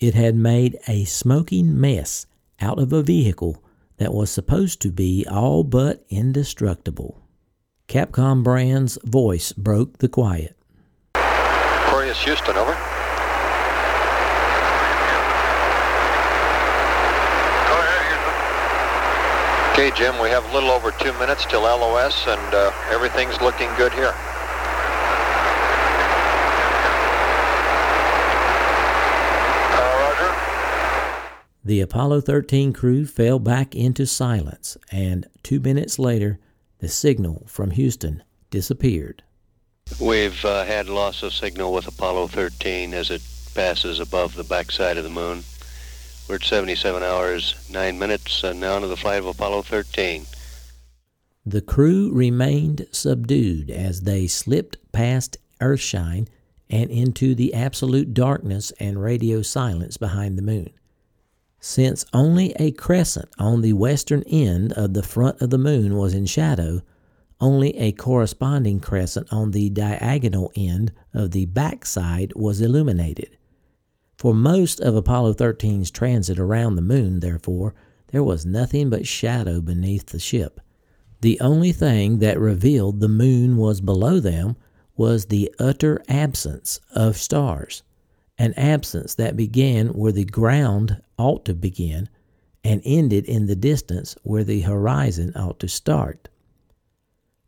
it 0.00 0.14
had 0.14 0.34
made 0.34 0.76
a 0.88 1.04
smoking 1.04 1.80
mess 1.80 2.26
out 2.60 2.78
of 2.78 2.92
a 2.92 3.02
vehicle 3.02 3.62
that 3.98 4.12
was 4.12 4.30
supposed 4.30 4.82
to 4.82 4.90
be 4.90 5.24
all 5.30 5.62
but 5.62 6.04
indestructible. 6.10 7.22
Capcom 7.88 8.42
Brand's 8.42 8.98
voice 9.04 9.52
broke 9.52 9.98
the 9.98 10.08
quiet. 10.08 10.56
Aquarius 11.14 12.18
Houston, 12.24 12.56
over. 12.56 12.72
Go 12.72 12.78
ahead, 17.78 18.02
Houston. 18.08 18.34
Okay, 19.72 19.90
Jim, 19.92 20.18
we 20.18 20.28
have 20.28 20.44
a 20.50 20.52
little 20.52 20.70
over 20.70 20.90
two 20.90 21.14
minutes 21.14 21.46
till 21.46 21.62
LOS, 21.62 22.26
and 22.26 22.54
uh, 22.54 22.70
everything's 22.90 23.40
looking 23.40 23.70
good 23.78 23.90
here. 23.94 24.12
Uh, 29.72 29.96
Roger. 29.98 30.36
The 31.64 31.80
Apollo 31.80 32.20
13 32.20 32.74
crew 32.74 33.06
fell 33.06 33.38
back 33.38 33.74
into 33.74 34.04
silence, 34.04 34.76
and 34.90 35.26
two 35.42 35.58
minutes 35.58 35.98
later, 35.98 36.38
the 36.80 36.88
signal 36.88 37.46
from 37.46 37.70
Houston 37.70 38.22
disappeared. 38.50 39.22
We've 39.98 40.44
uh, 40.44 40.66
had 40.66 40.90
loss 40.90 41.22
of 41.22 41.32
signal 41.32 41.72
with 41.72 41.88
Apollo 41.88 42.26
13 42.26 42.92
as 42.92 43.10
it 43.10 43.22
passes 43.54 44.00
above 44.00 44.34
the 44.34 44.44
backside 44.44 44.98
of 44.98 45.04
the 45.04 45.10
moon. 45.10 45.44
We're 46.28 46.36
at 46.36 46.44
77 46.44 47.02
hours, 47.02 47.54
9 47.70 47.98
minutes, 47.98 48.44
and 48.44 48.60
now 48.60 48.78
to 48.78 48.86
the 48.86 48.96
flight 48.96 49.18
of 49.18 49.26
Apollo 49.26 49.62
13. 49.62 50.24
The 51.44 51.60
crew 51.60 52.12
remained 52.12 52.86
subdued 52.92 53.70
as 53.70 54.02
they 54.02 54.28
slipped 54.28 54.76
past 54.92 55.36
Earthshine 55.60 56.28
and 56.70 56.90
into 56.90 57.34
the 57.34 57.52
absolute 57.52 58.14
darkness 58.14 58.72
and 58.78 59.02
radio 59.02 59.42
silence 59.42 59.96
behind 59.96 60.38
the 60.38 60.42
moon. 60.42 60.70
Since 61.58 62.04
only 62.12 62.52
a 62.52 62.70
crescent 62.70 63.28
on 63.38 63.60
the 63.60 63.72
western 63.72 64.22
end 64.22 64.72
of 64.72 64.94
the 64.94 65.02
front 65.02 65.42
of 65.42 65.50
the 65.50 65.58
moon 65.58 65.96
was 65.96 66.14
in 66.14 66.26
shadow, 66.26 66.82
only 67.40 67.76
a 67.76 67.92
corresponding 67.92 68.78
crescent 68.78 69.32
on 69.32 69.50
the 69.50 69.70
diagonal 69.70 70.52
end 70.56 70.92
of 71.12 71.32
the 71.32 71.46
backside 71.46 72.32
was 72.36 72.60
illuminated. 72.60 73.36
For 74.22 74.34
most 74.34 74.78
of 74.78 74.94
Apollo 74.94 75.34
13's 75.34 75.90
transit 75.90 76.38
around 76.38 76.76
the 76.76 76.80
moon, 76.80 77.18
therefore, 77.18 77.74
there 78.12 78.22
was 78.22 78.46
nothing 78.46 78.88
but 78.88 79.04
shadow 79.04 79.60
beneath 79.60 80.06
the 80.06 80.20
ship. 80.20 80.60
The 81.22 81.40
only 81.40 81.72
thing 81.72 82.20
that 82.20 82.38
revealed 82.38 83.00
the 83.00 83.08
moon 83.08 83.56
was 83.56 83.80
below 83.80 84.20
them 84.20 84.54
was 84.96 85.26
the 85.26 85.52
utter 85.58 86.00
absence 86.08 86.78
of 86.94 87.16
stars, 87.16 87.82
an 88.38 88.54
absence 88.56 89.16
that 89.16 89.36
began 89.36 89.88
where 89.88 90.12
the 90.12 90.24
ground 90.24 91.02
ought 91.18 91.44
to 91.46 91.52
begin 91.52 92.08
and 92.62 92.80
ended 92.84 93.24
in 93.24 93.46
the 93.46 93.56
distance 93.56 94.14
where 94.22 94.44
the 94.44 94.60
horizon 94.60 95.32
ought 95.34 95.58
to 95.58 95.68
start. 95.68 96.28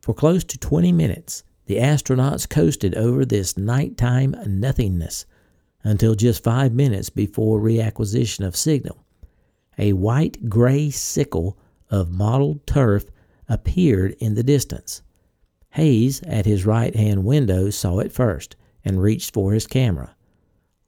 For 0.00 0.12
close 0.12 0.42
to 0.42 0.58
20 0.58 0.90
minutes, 0.90 1.44
the 1.66 1.76
astronauts 1.76 2.50
coasted 2.50 2.96
over 2.96 3.24
this 3.24 3.56
nighttime 3.56 4.34
nothingness 4.44 5.24
until 5.84 6.14
just 6.14 6.42
five 6.42 6.72
minutes 6.72 7.10
before 7.10 7.60
reacquisition 7.60 8.44
of 8.44 8.56
signal. 8.56 9.04
A 9.78 9.92
white 9.92 10.48
gray 10.48 10.90
sickle 10.90 11.58
of 11.90 12.10
mottled 12.10 12.66
turf 12.66 13.04
appeared 13.48 14.16
in 14.18 14.34
the 14.34 14.42
distance. 14.42 15.02
Haise, 15.70 16.22
at 16.22 16.46
his 16.46 16.64
right 16.64 16.94
hand 16.96 17.24
window, 17.24 17.70
saw 17.70 17.98
it 17.98 18.12
first 18.12 18.56
and 18.84 19.02
reached 19.02 19.34
for 19.34 19.52
his 19.52 19.66
camera. 19.66 20.16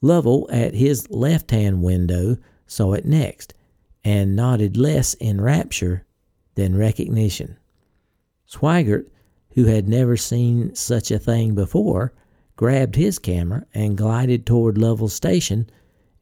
Lovell, 0.01 0.49
at 0.51 0.75
his 0.75 1.09
left 1.11 1.51
hand 1.51 1.83
window, 1.83 2.37
saw 2.67 2.93
it 2.93 3.05
next 3.05 3.55
and 4.05 4.37
nodded 4.37 4.77
less 4.77 5.15
in 5.15 5.41
rapture 5.41 6.05
than 6.55 6.77
recognition. 6.77 7.57
Swigert, 8.49 9.11
who 9.55 9.65
had 9.65 9.89
never 9.89 10.17
seen 10.17 10.75
such 10.75 11.11
a 11.11 11.19
thing 11.19 11.55
before, 11.55 12.13
grabbed 12.57 12.97
his 12.97 13.19
camera 13.19 13.65
and 13.75 13.97
glided 13.97 14.47
toward 14.47 14.79
Lovell's 14.79 15.15
station, 15.15 15.69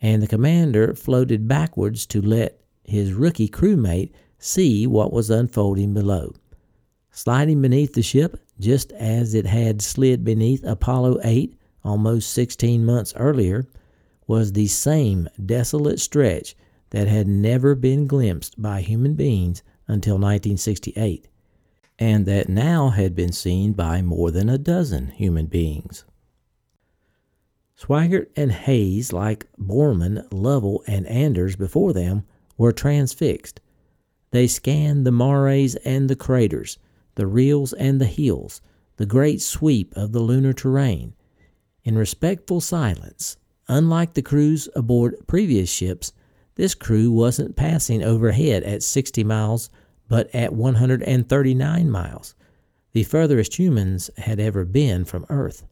and 0.01 0.23
the 0.23 0.27
commander 0.27 0.95
floated 0.95 1.49
backwards 1.49 2.07
to 2.07 2.21
let 2.21 2.61
his 2.85 3.13
rookie 3.13 3.49
crewmate 3.49 4.13
see 4.39 4.87
what 4.87 5.13
was 5.13 5.31
unfolding 5.31 5.95
below. 5.95 6.35
Sliding 7.11 7.63
beneath 7.63 7.95
the 7.95 8.03
ship, 8.03 8.39
just 8.61 8.93
as 8.93 9.35
it 9.35 9.47
had 9.47 9.81
slid 9.81 10.25
beneath 10.25 10.65
Apollo 10.65 11.21
8 11.23 11.57
almost 11.85 12.33
16 12.33 12.85
months 12.85 13.15
earlier, 13.17 13.67
was 14.27 14.53
the 14.53 14.67
same 14.67 15.29
desolate 15.45 16.01
stretch 16.01 16.57
that 16.91 17.09
had 17.09 17.29
never 17.29 17.75
been 17.75 18.07
glimpsed 18.07 18.61
by 18.61 18.81
human 18.81 19.15
beings 19.15 19.63
until 19.87 20.15
1968 20.15 21.29
and 21.99 22.27
that 22.27 22.49
now 22.49 22.89
had 22.91 23.15
been 23.15 23.33
seen 23.33 23.73
by 23.73 24.03
more 24.03 24.31
than 24.31 24.49
a 24.49 24.59
dozen 24.59 25.09
human 25.09 25.47
beings. 25.47 26.05
Swigert 27.77 28.31
and 28.37 28.53
Haise, 28.53 29.13
like 29.13 29.47
Borman, 29.59 30.27
Lovell, 30.33 30.83
and 30.87 31.07
Anders 31.07 31.57
before 31.57 31.93
them, 31.93 32.25
were 32.57 32.73
transfixed. 32.73 33.61
They 34.31 34.47
scanned 34.47 35.07
the 35.07 35.13
mares 35.13 35.75
and 35.77 36.09
the 36.09 36.17
craters, 36.17 36.79
the 37.17 37.27
rills 37.27 37.73
and 37.73 38.01
the 38.01 38.07
hills, 38.07 38.61
the 38.97 39.07
great 39.07 39.43
sweep 39.43 39.93
of 39.97 40.13
the 40.13 40.21
lunar 40.21 40.53
terrain. 40.53 41.15
In 41.83 41.99
respectful 41.99 42.61
silence, 42.61 43.37
unlike 43.69 44.15
the 44.15 44.23
crews 44.23 44.69
aboard 44.75 45.17
previous 45.27 45.69
ships, 45.69 46.13
this 46.55 46.75
crew 46.75 47.11
wasn't 47.11 47.57
passing 47.57 48.03
overhead 48.03 48.63
at 48.63 48.83
60 48.83 49.25
miles 49.25 49.71
but 50.09 50.33
at 50.35 50.53
139 50.53 51.91
miles, 51.91 52.35
the 52.93 53.03
furthest 53.05 53.59
humans 53.59 54.11
had 54.19 54.39
ever 54.39 54.65
been 54.65 55.05
from 55.05 55.27
Earth. 55.29 55.65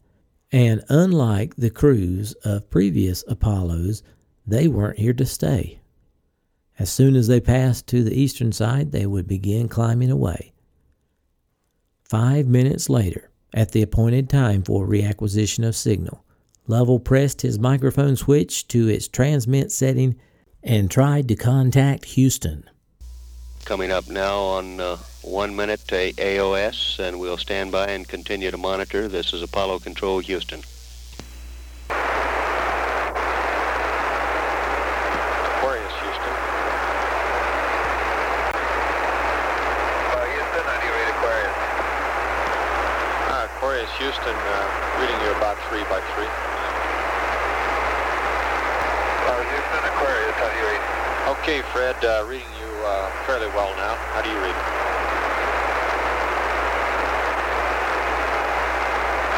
And 0.53 0.85
unlike 0.91 1.57
the 1.57 1.71
crews 1.71 2.35
of 2.45 2.69
previous 2.69 3.25
Apollos, 3.27 4.03
they 4.47 4.69
weren't 4.69 4.99
here 4.99 5.15
to 5.15 5.25
stay. 5.25 5.81
As 6.79 6.93
soon 6.93 7.17
as 7.17 7.27
they 7.27 7.41
passed 7.41 7.87
to 7.89 8.05
the 8.05 8.15
eastern 8.15 8.53
side, 8.53 8.93
they 8.93 9.07
would 9.07 9.27
begin 9.27 9.69
climbing 9.69 10.11
away. 10.11 10.53
Five 12.05 12.47
minutes 12.47 12.91
later, 12.91 13.31
at 13.55 13.73
the 13.73 13.83
appointed 13.83 14.29
time 14.29 14.63
for 14.63 14.87
reacquisition 14.87 15.67
of 15.67 15.77
signal, 15.77 16.25
Lovell 16.67 17.01
pressed 17.01 17.43
his 17.43 17.59
microphone 17.59 18.17
switch 18.17 18.69
to 18.69 18.89
its 18.89 19.09
transmit 19.09 19.73
setting 19.73 20.17
and 20.63 20.91
tried 20.91 21.29
to 21.29 21.35
contact 21.35 22.05
Houston. 22.05 22.69
Coming 23.65 23.93
up 23.93 24.09
now 24.09 24.39
on 24.41 24.81
uh, 24.81 24.97
one 25.23 25.55
minute 25.55 25.87
to 25.87 26.13
AOS, 26.15 26.99
and 26.99 27.21
we'll 27.21 27.37
stand 27.37 27.71
by 27.71 27.87
and 27.87 28.07
continue 28.07 28.51
to 28.51 28.57
monitor. 28.59 29.07
This 29.07 29.33
is 29.33 29.41
Apollo 29.41 29.79
Control 29.79 30.19
Houston. 30.19 30.63
Uh, 43.31 43.47
Aquarius, 43.57 43.91
Houston, 43.99 44.35
uh, 44.35 44.99
reading 45.01 45.21
you 45.23 45.31
about 45.39 45.57
3 45.71 45.79
by 45.85 46.01
3. 46.19 46.27
Uh, 49.31 49.39
Houston, 49.55 49.85
Aquarius, 49.87 50.35
how 50.35 50.51
do 50.51 50.57
you 50.59 50.67
read? 50.67 51.12
Okay, 51.29 51.63
Fred, 51.73 52.05
uh, 52.05 52.25
reading 52.29 52.49
you 52.61 52.67
uh, 52.85 53.09
fairly 53.27 53.47
well 53.49 53.73
now. 53.77 53.95
How 53.95 54.23
do 54.23 54.29
you 54.29 54.37
read? 54.37 54.57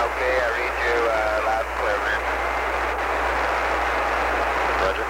Okay, 0.01 0.41
I 0.41 0.49
read 0.57 0.75
you 0.81 0.97
uh, 1.13 1.45
loud 1.45 1.67
and 1.67 1.77
clear, 1.77 1.99
man. 2.05 2.21
Roger. 4.81 5.07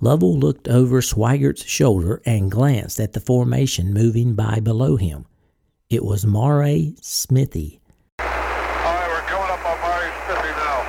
Lovell 0.00 0.36
looked 0.36 0.66
over 0.68 1.00
Swigert's 1.00 1.64
shoulder 1.64 2.20
and 2.26 2.50
glanced 2.50 2.98
at 2.98 3.12
the 3.12 3.20
formation 3.20 3.94
moving 3.94 4.34
by 4.34 4.58
below 4.58 4.96
him. 4.96 5.24
It 5.88 6.04
was 6.04 6.26
Mare 6.26 6.94
Smythii. 7.00 7.78
All 8.18 8.26
right, 8.26 9.08
we're 9.08 9.20
coming 9.28 9.50
up 9.50 9.64
on 9.64 9.78
Mare 9.80 10.10
Smythii 10.26 10.56
now. 10.56 10.84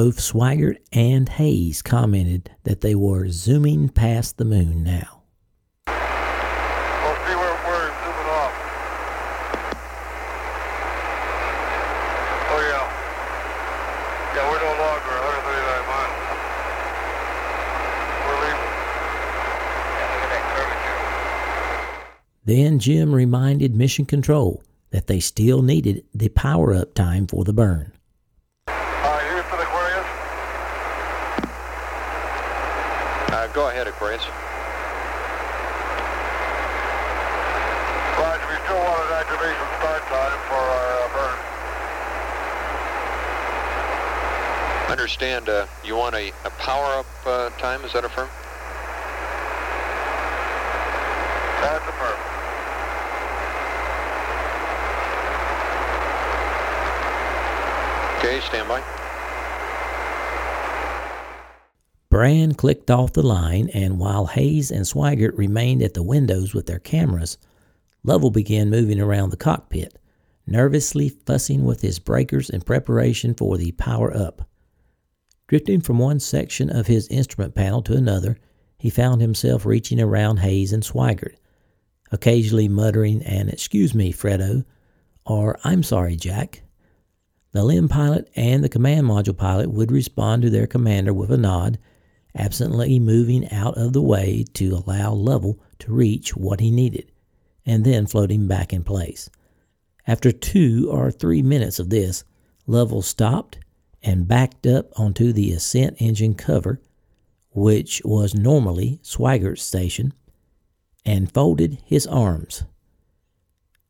Both 0.00 0.16
Swigert 0.16 0.78
and 0.94 1.28
Hayes 1.28 1.82
commented 1.82 2.50
that 2.64 2.80
they 2.80 2.94
were 2.94 3.28
zooming 3.28 3.90
past 3.90 4.38
the 4.38 4.46
moon 4.46 4.82
now. 4.82 5.24
We'll 5.86 5.94
see 7.26 7.36
where 7.36 7.52
we're 7.68 7.92
zooming 8.00 8.30
off. 8.32 8.54
Oh, 12.48 12.60
yeah. 12.64 12.88
Yeah, 14.32 14.48
we're 14.48 14.64
no 14.64 14.72
longer 14.80 15.20
139 15.20 15.84
miles. 15.84 16.16
We're 18.24 18.40
leaving. 18.40 18.72
Yeah, 20.00 20.08
look 20.14 20.24
at 20.24 20.32
that 20.32 20.44
curvature. 20.56 21.00
Then 22.46 22.78
Jim 22.78 23.14
reminded 23.14 23.76
Mission 23.76 24.06
Control 24.06 24.62
that 24.92 25.08
they 25.08 25.20
still 25.20 25.60
needed 25.60 26.06
the 26.14 26.30
power 26.30 26.72
up 26.72 26.94
time 26.94 27.26
for 27.26 27.44
the 27.44 27.52
burn. 27.52 27.92
All 28.68 29.16
right, 29.16 29.32
Houston, 29.32 29.58
Aquarius. 29.60 30.06
Uh, 33.30 33.46
go 33.54 33.68
ahead, 33.68 33.86
Aquarius. 33.86 34.26
Roger, 38.18 38.42
we 38.50 38.56
still 38.66 38.82
wanted 38.82 39.14
activation 39.14 39.66
start 39.78 40.02
time 40.10 40.38
for 40.50 40.58
our 40.58 40.90
uh, 40.98 41.14
burn. 41.14 41.38
Understand, 44.90 45.48
uh, 45.48 45.66
you 45.84 45.94
want 45.94 46.16
a, 46.16 46.32
a 46.44 46.50
power-up 46.58 47.06
uh, 47.24 47.50
time, 47.50 47.84
is 47.84 47.92
that 47.92 48.04
affirm? 48.04 48.28
That's 51.62 51.86
a 51.86 51.92
burn. 52.02 52.18
Okay, 58.18 58.40
stand 58.40 58.66
by. 58.66 58.99
Brand 62.10 62.58
clicked 62.58 62.90
off 62.90 63.12
the 63.12 63.22
line, 63.22 63.68
and 63.72 64.00
while 64.00 64.26
Haise 64.26 64.72
and 64.72 64.84
Swigert 64.84 65.38
remained 65.38 65.80
at 65.80 65.94
the 65.94 66.02
windows 66.02 66.52
with 66.52 66.66
their 66.66 66.80
cameras, 66.80 67.38
Lovell 68.02 68.32
began 68.32 68.68
moving 68.68 69.00
around 69.00 69.30
the 69.30 69.36
cockpit, 69.36 69.96
nervously 70.44 71.08
fussing 71.08 71.64
with 71.64 71.82
his 71.82 72.00
breakers 72.00 72.50
in 72.50 72.62
preparation 72.62 73.32
for 73.32 73.56
the 73.56 73.70
power 73.72 74.12
up. 74.12 74.48
Drifting 75.46 75.80
from 75.80 76.00
one 76.00 76.18
section 76.18 76.68
of 76.68 76.88
his 76.88 77.06
instrument 77.08 77.54
panel 77.54 77.80
to 77.82 77.96
another, 77.96 78.38
he 78.76 78.90
found 78.90 79.20
himself 79.20 79.64
reaching 79.64 80.00
around 80.00 80.38
Haise 80.38 80.72
and 80.72 80.82
Swigert, 80.82 81.36
occasionally 82.10 82.66
muttering 82.66 83.22
an 83.22 83.48
Excuse 83.48 83.94
me, 83.94 84.12
Fredo, 84.12 84.64
or 85.24 85.60
I'm 85.62 85.84
sorry, 85.84 86.16
Jack. 86.16 86.62
The 87.52 87.62
LEM 87.62 87.88
pilot 87.88 88.28
and 88.34 88.64
the 88.64 88.68
command 88.68 89.06
module 89.06 89.36
pilot 89.36 89.70
would 89.70 89.92
respond 89.92 90.42
to 90.42 90.50
their 90.50 90.66
commander 90.66 91.12
with 91.14 91.30
a 91.30 91.36
nod, 91.36 91.78
absently 92.34 92.98
moving 92.98 93.50
out 93.52 93.76
of 93.76 93.92
the 93.92 94.02
way 94.02 94.44
to 94.54 94.74
allow 94.74 95.12
Lovell 95.12 95.58
to 95.80 95.92
reach 95.92 96.36
what 96.36 96.60
he 96.60 96.70
needed, 96.70 97.10
and 97.66 97.84
then 97.84 98.06
floating 98.06 98.46
back 98.46 98.72
in 98.72 98.84
place. 98.84 99.30
After 100.06 100.32
two 100.32 100.88
or 100.90 101.10
three 101.10 101.42
minutes 101.42 101.78
of 101.78 101.90
this, 101.90 102.24
Lovell 102.66 103.02
stopped 103.02 103.58
and 104.02 104.28
backed 104.28 104.66
up 104.66 104.98
onto 104.98 105.32
the 105.32 105.52
ascent 105.52 105.96
engine 105.98 106.34
cover, 106.34 106.80
which 107.50 108.00
was 108.04 108.34
normally 108.34 109.00
Swigert's 109.02 109.62
station, 109.62 110.12
and 111.04 111.32
folded 111.32 111.78
his 111.84 112.06
arms. 112.06 112.64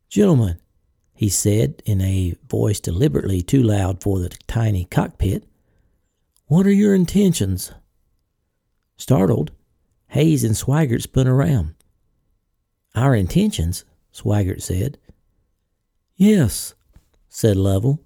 Gentlemen, 0.09 0.57
he 1.13 1.29
said 1.29 1.81
in 1.85 2.01
a 2.01 2.35
voice 2.49 2.79
deliberately 2.79 3.41
too 3.41 3.61
loud 3.61 4.01
for 4.01 4.19
the 4.19 4.29
tiny 4.47 4.85
cockpit, 4.85 5.43
what 6.47 6.65
are 6.65 6.71
your 6.71 6.95
intentions? 6.95 7.71
Startled, 9.01 9.49
Haise 10.13 10.43
and 10.43 10.53
Swigert 10.53 11.01
spun 11.01 11.27
around. 11.27 11.73
Our 12.93 13.15
intentions? 13.15 13.83
Swigert 14.13 14.61
said. 14.61 14.99
Yes, 16.15 16.75
said 17.27 17.57
Lovell. 17.57 18.03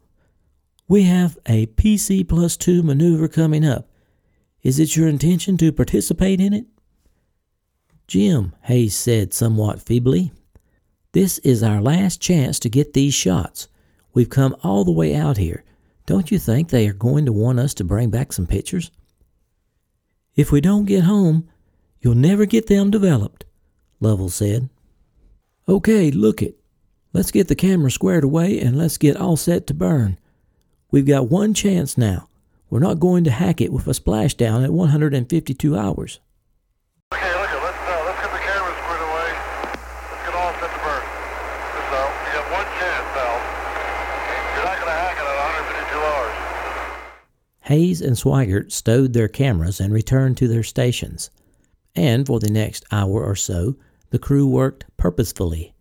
We 0.87 1.03
have 1.03 1.37
a 1.45 1.65
PC 1.65 2.25
plus 2.25 2.55
two 2.55 2.81
maneuver 2.81 3.27
coming 3.27 3.65
up. 3.65 3.89
Is 4.63 4.79
it 4.79 4.95
your 4.95 5.09
intention 5.09 5.57
to 5.57 5.73
participate 5.73 6.39
in 6.39 6.53
it? 6.53 6.65
Jim, 8.07 8.55
Haise 8.61 8.95
said 8.95 9.33
somewhat 9.33 9.81
feebly. 9.81 10.31
This 11.11 11.39
is 11.39 11.61
our 11.61 11.81
last 11.81 12.21
chance 12.21 12.57
to 12.59 12.69
get 12.69 12.93
these 12.93 13.13
shots. 13.13 13.67
We've 14.13 14.29
come 14.29 14.55
all 14.63 14.85
the 14.85 14.91
way 14.91 15.13
out 15.13 15.35
here. 15.35 15.65
Don't 16.05 16.31
you 16.31 16.39
think 16.39 16.69
they 16.69 16.87
are 16.87 16.93
going 16.93 17.25
to 17.25 17.33
want 17.33 17.59
us 17.59 17.73
to 17.73 17.83
bring 17.83 18.11
back 18.11 18.31
some 18.31 18.47
pictures? 18.47 18.91
If 20.35 20.51
we 20.51 20.59
don't 20.59 20.83
get 20.83 21.05
home, 21.05 21.47
you'll 22.01 22.15
never 22.15 22.45
get 22.45 22.67
them 22.67 22.91
developed, 22.91 23.45
Lovell 24.01 24.27
said. 24.29 24.69
Okay, 25.67 26.11
look 26.11 26.41
it. 26.41 26.57
Let's 27.13 27.31
get 27.31 27.47
the 27.47 27.55
camera 27.55 27.89
squared 27.89 28.25
away 28.25 28.59
and 28.59 28.77
let's 28.77 28.97
get 28.97 29.15
all 29.15 29.37
set 29.37 29.65
to 29.67 29.73
burn. 29.73 30.19
We've 30.91 31.05
got 31.05 31.29
one 31.29 31.53
chance 31.53 31.97
now. 31.97 32.27
We're 32.69 32.79
not 32.79 32.99
going 32.99 33.23
to 33.23 33.31
hack 33.31 33.61
it 33.61 33.71
with 33.71 33.87
a 33.87 33.91
splashdown 33.91 34.65
at 34.65 34.73
152 34.73 35.77
hours. 35.77 36.19
Okay, 37.13 37.31
look, 37.31 37.49
it. 37.49 37.63
let's, 37.63 37.79
uh, 37.79 38.03
let's 38.03 38.19
get 38.19 38.31
the 38.35 38.43
camera 38.43 38.75
squared 38.75 39.07
away. 39.07 39.31
Let's 39.71 40.23
get 40.27 40.35
all 40.35 40.51
set 40.59 40.67
to 40.67 40.81
burn. 40.83 41.03
This, 41.71 41.87
uh, 41.95 42.11
you 42.11 42.31
got 42.35 42.47
one 42.51 42.67
chance, 42.75 43.07
Al. 43.15 43.39
You're 44.51 44.67
not 44.67 44.75
going 44.83 44.91
to 44.91 44.99
hack 44.99 45.15
it 45.15 45.23
at 45.23 45.37
152 45.39 45.95
hours. 45.95 46.35
Haise 47.65 48.01
and 48.01 48.15
Swigert 48.15 48.71
stowed 48.71 49.13
their 49.13 49.27
cameras 49.27 49.79
and 49.79 49.91
returned 49.91 50.37
to 50.37 50.47
their 50.47 50.63
stations. 50.63 51.31
And 51.95 52.25
for 52.25 52.39
the 52.39 52.51
next 52.51 52.85
hour 52.91 53.23
or 53.23 53.35
so, 53.35 53.75
the 54.11 54.19
crew 54.19 54.47
worked 54.47 54.85
purposefully, 54.97 55.73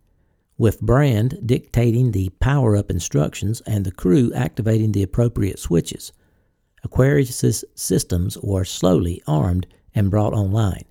with 0.57 0.81
Brand 0.81 1.39
dictating 1.45 2.11
the 2.11 2.29
power 2.39 2.75
up 2.75 2.89
instructions 2.89 3.61
and 3.67 3.85
the 3.85 3.91
crew 3.91 4.33
activating 4.33 4.93
the 4.93 5.03
appropriate 5.03 5.59
switches. 5.59 6.11
Aquarius's 6.83 7.63
systems 7.75 8.37
were 8.39 8.65
slowly 8.65 9.21
armed 9.27 9.67
and 9.93 10.09
brought 10.09 10.33
online. 10.33 10.85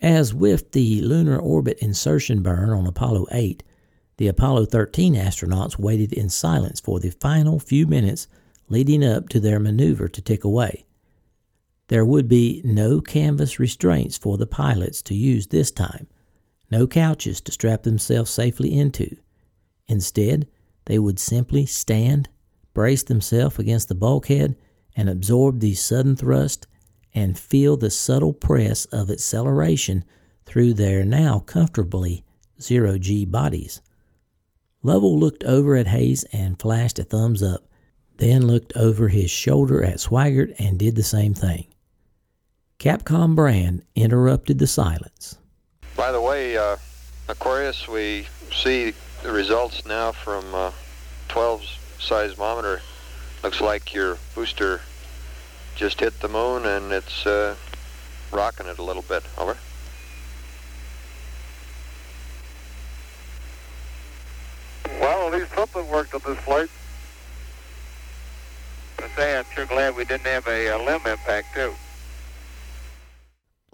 As 0.00 0.34
with 0.34 0.72
the 0.72 1.02
lunar 1.02 1.38
orbit 1.38 1.78
insertion 1.80 2.42
burn 2.42 2.70
on 2.70 2.86
Apollo 2.86 3.26
8, 3.32 3.62
the 4.16 4.28
Apollo 4.28 4.66
13 4.66 5.14
astronauts 5.14 5.78
waited 5.78 6.12
in 6.12 6.28
silence 6.28 6.80
for 6.80 7.00
the 7.00 7.10
final 7.10 7.58
few 7.58 7.86
minutes 7.86 8.28
leading 8.72 9.04
up 9.04 9.28
to 9.28 9.38
their 9.38 9.60
maneuver 9.60 10.08
to 10.08 10.22
tick 10.22 10.44
away. 10.44 10.86
There 11.88 12.06
would 12.06 12.26
be 12.26 12.62
no 12.64 13.02
canvas 13.02 13.58
restraints 13.58 14.16
for 14.16 14.38
the 14.38 14.46
pilots 14.46 15.02
to 15.02 15.14
use 15.14 15.48
this 15.48 15.70
time, 15.70 16.06
no 16.70 16.86
couches 16.86 17.42
to 17.42 17.52
strap 17.52 17.82
themselves 17.82 18.30
safely 18.30 18.72
into. 18.76 19.14
Instead, 19.88 20.48
they 20.86 20.98
would 20.98 21.18
simply 21.18 21.66
stand, 21.66 22.30
brace 22.72 23.02
themselves 23.02 23.58
against 23.58 23.88
the 23.88 23.94
bulkhead, 23.94 24.56
and 24.96 25.10
absorb 25.10 25.60
the 25.60 25.74
sudden 25.74 26.16
thrust 26.16 26.66
and 27.14 27.38
feel 27.38 27.76
the 27.76 27.90
subtle 27.90 28.32
press 28.32 28.86
of 28.86 29.10
acceleration 29.10 30.02
through 30.46 30.72
their 30.72 31.04
now 31.04 31.40
comfortably 31.40 32.24
zero 32.58 32.96
G 32.96 33.26
bodies. 33.26 33.82
Lovell 34.82 35.18
looked 35.18 35.44
over 35.44 35.76
at 35.76 35.88
Haise 35.88 36.24
and 36.32 36.58
flashed 36.58 36.98
a 36.98 37.04
thumbs 37.04 37.42
up, 37.42 37.68
then 38.22 38.46
looked 38.46 38.72
over 38.76 39.08
his 39.08 39.32
shoulder 39.32 39.82
at 39.82 39.96
Swigert 39.96 40.54
and 40.60 40.78
did 40.78 40.94
the 40.94 41.02
same 41.02 41.34
thing. 41.34 41.66
Capcom 42.78 43.34
Brand 43.34 43.82
interrupted 43.96 44.60
the 44.60 44.66
silence. 44.68 45.38
By 45.96 46.12
the 46.12 46.20
way, 46.20 46.56
uh, 46.56 46.76
Aquarius, 47.28 47.88
we 47.88 48.26
see 48.52 48.94
the 49.24 49.32
results 49.32 49.84
now 49.86 50.12
from 50.12 50.44
uh, 50.54 50.70
12's 51.30 51.78
seismometer. 51.98 52.80
Looks 53.42 53.60
like 53.60 53.92
your 53.92 54.18
booster 54.36 54.80
just 55.74 55.98
hit 55.98 56.20
the 56.20 56.28
moon 56.28 56.64
and 56.64 56.92
it's 56.92 57.26
uh, 57.26 57.56
rocking 58.30 58.66
it 58.66 58.78
a 58.78 58.84
little 58.84 59.02
bit. 59.02 59.24
Over. 59.36 59.56
Well, 65.00 65.26
at 65.26 65.32
least 65.32 65.52
something 65.56 65.88
worked 65.88 66.14
on 66.14 66.20
this 66.24 66.38
flight. 66.38 66.68
I 69.02 69.08
say, 69.16 69.38
I'm 69.38 69.44
sure 69.54 69.66
glad 69.66 69.96
we 69.96 70.04
didn't 70.04 70.26
have 70.26 70.46
a, 70.46 70.68
a 70.68 70.78
LEM 70.78 71.06
impact, 71.06 71.54
too. 71.54 71.74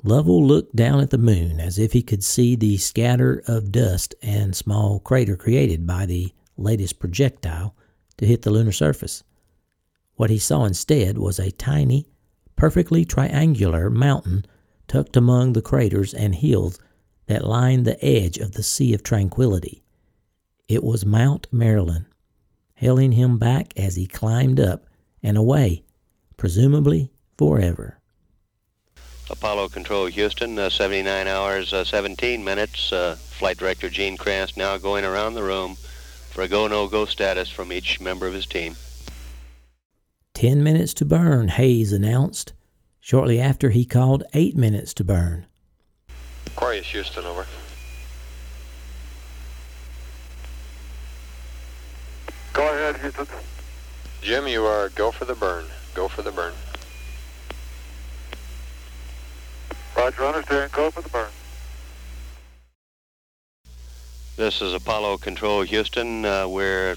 Lovell 0.05 0.47
looked 0.47 0.77
down 0.77 1.01
at 1.01 1.11
the 1.11 1.19
moon 1.19 1.59
as 1.59 1.79
if 1.79 1.93
he 1.93 2.03
could 2.03 2.23
see 2.23 2.55
the 2.55 2.77
scatter 2.77 3.43
of 3.47 3.73
dust 3.73 4.15
and 4.23 4.55
small 4.55 5.01
crater 5.01 5.37
created 5.37 5.87
by 5.87 6.07
the 6.07 6.33
latest 6.57 6.99
projectile 6.99 7.75
to 8.17 8.27
hit 8.27 8.43
the 8.43 8.51
lunar 8.51 8.73
surface. 8.73 9.25
What 10.15 10.31
he 10.31 10.39
saw 10.39 10.65
instead 10.65 11.19
was 11.19 11.39
a 11.39 11.51
tiny, 11.51 12.07
perfectly 12.57 13.05
triangular 13.05 13.91
mountain 13.91 14.47
tucked 14.87 15.17
among 15.17 15.53
the 15.53 15.63
craters 15.63 16.15
and 16.15 16.35
hills 16.35 16.79
that 17.27 17.47
lined 17.47 17.85
the 17.85 18.03
edge 18.05 18.39
of 18.39 18.53
the 18.53 18.63
Sea 18.63 18.95
of 18.95 19.03
Tranquility. 19.03 19.83
It 20.69 20.83
was 20.83 21.05
Mount 21.05 21.47
Marilyn, 21.53 22.07
hailing 22.75 23.13
him 23.13 23.39
back 23.39 23.73
as 23.77 23.97
he 23.97 24.07
climbed 24.07 24.59
up 24.59 24.88
and 25.23 25.37
away, 25.37 25.85
presumably 26.37 27.11
forever. 27.37 27.99
Apollo 29.31 29.69
Control 29.69 30.07
Houston, 30.07 30.59
uh, 30.59 30.71
79 30.71 31.27
hours, 31.27 31.73
uh, 31.73 31.85
17 31.85 32.43
minutes. 32.43 32.93
Uh, 32.93 33.17
Flight 33.19 33.59
Director 33.59 33.91
Gene 33.91 34.17
Kranz 34.17 34.57
now 34.57 34.79
going 34.79 35.05
around 35.05 35.35
the 35.35 35.43
room 35.43 35.77
for 36.31 36.43
a 36.43 36.49
go-no-go 36.49 37.05
status 37.05 37.51
from 37.51 37.73
each 37.73 38.01
member 38.01 38.27
of 38.27 38.33
his 38.33 38.47
team. 38.47 38.77
Ten 40.35 40.63
minutes 40.63 40.95
to 40.95 41.05
burn, 41.05 41.49
Haise 41.49 41.93
announced. 41.93 42.53
Shortly 43.01 43.41
after, 43.41 43.71
he 43.71 43.85
called 43.85 44.25
eight 44.35 44.57
minutes 44.57 44.95
to 44.95 45.05
burn. 45.05 45.47
Aquarius, 46.47 46.87
Houston, 46.87 47.25
over. 47.25 47.47
Go 52.53 52.63
ahead, 52.69 52.97
Houston. 52.99 53.27
Jim, 54.23 54.49
you 54.49 54.65
are 54.65 54.89
go 54.91 55.11
for 55.13 55.25
the 55.25 55.35
burn. 55.35 55.65
Go 55.95 56.09
for 56.09 56.23
the 56.23 56.33
burn. 56.33 56.53
Roger, 59.97 60.25
understand. 60.27 60.73
Go 60.73 60.91
for 60.91 61.03
the 61.03 61.09
burn. 61.09 61.31
This 64.37 64.61
is 64.61 64.75
Apollo 64.75 65.19
Control 65.19 65.63
Houston. 65.63 66.25
Uh, 66.25 66.49
we're 66.49 66.97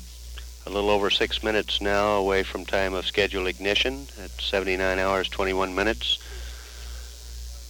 a 0.66 0.70
little 0.70 0.90
over 0.90 1.10
six 1.10 1.44
minutes 1.44 1.80
now 1.80 2.16
away 2.18 2.44
from 2.44 2.66
time 2.66 2.94
of 2.94 3.06
scheduled 3.06 3.48
ignition 3.48 4.08
at 4.22 4.32
79 4.32 5.00
hours 5.00 5.30
21 5.30 5.74
minutes. 5.74 6.18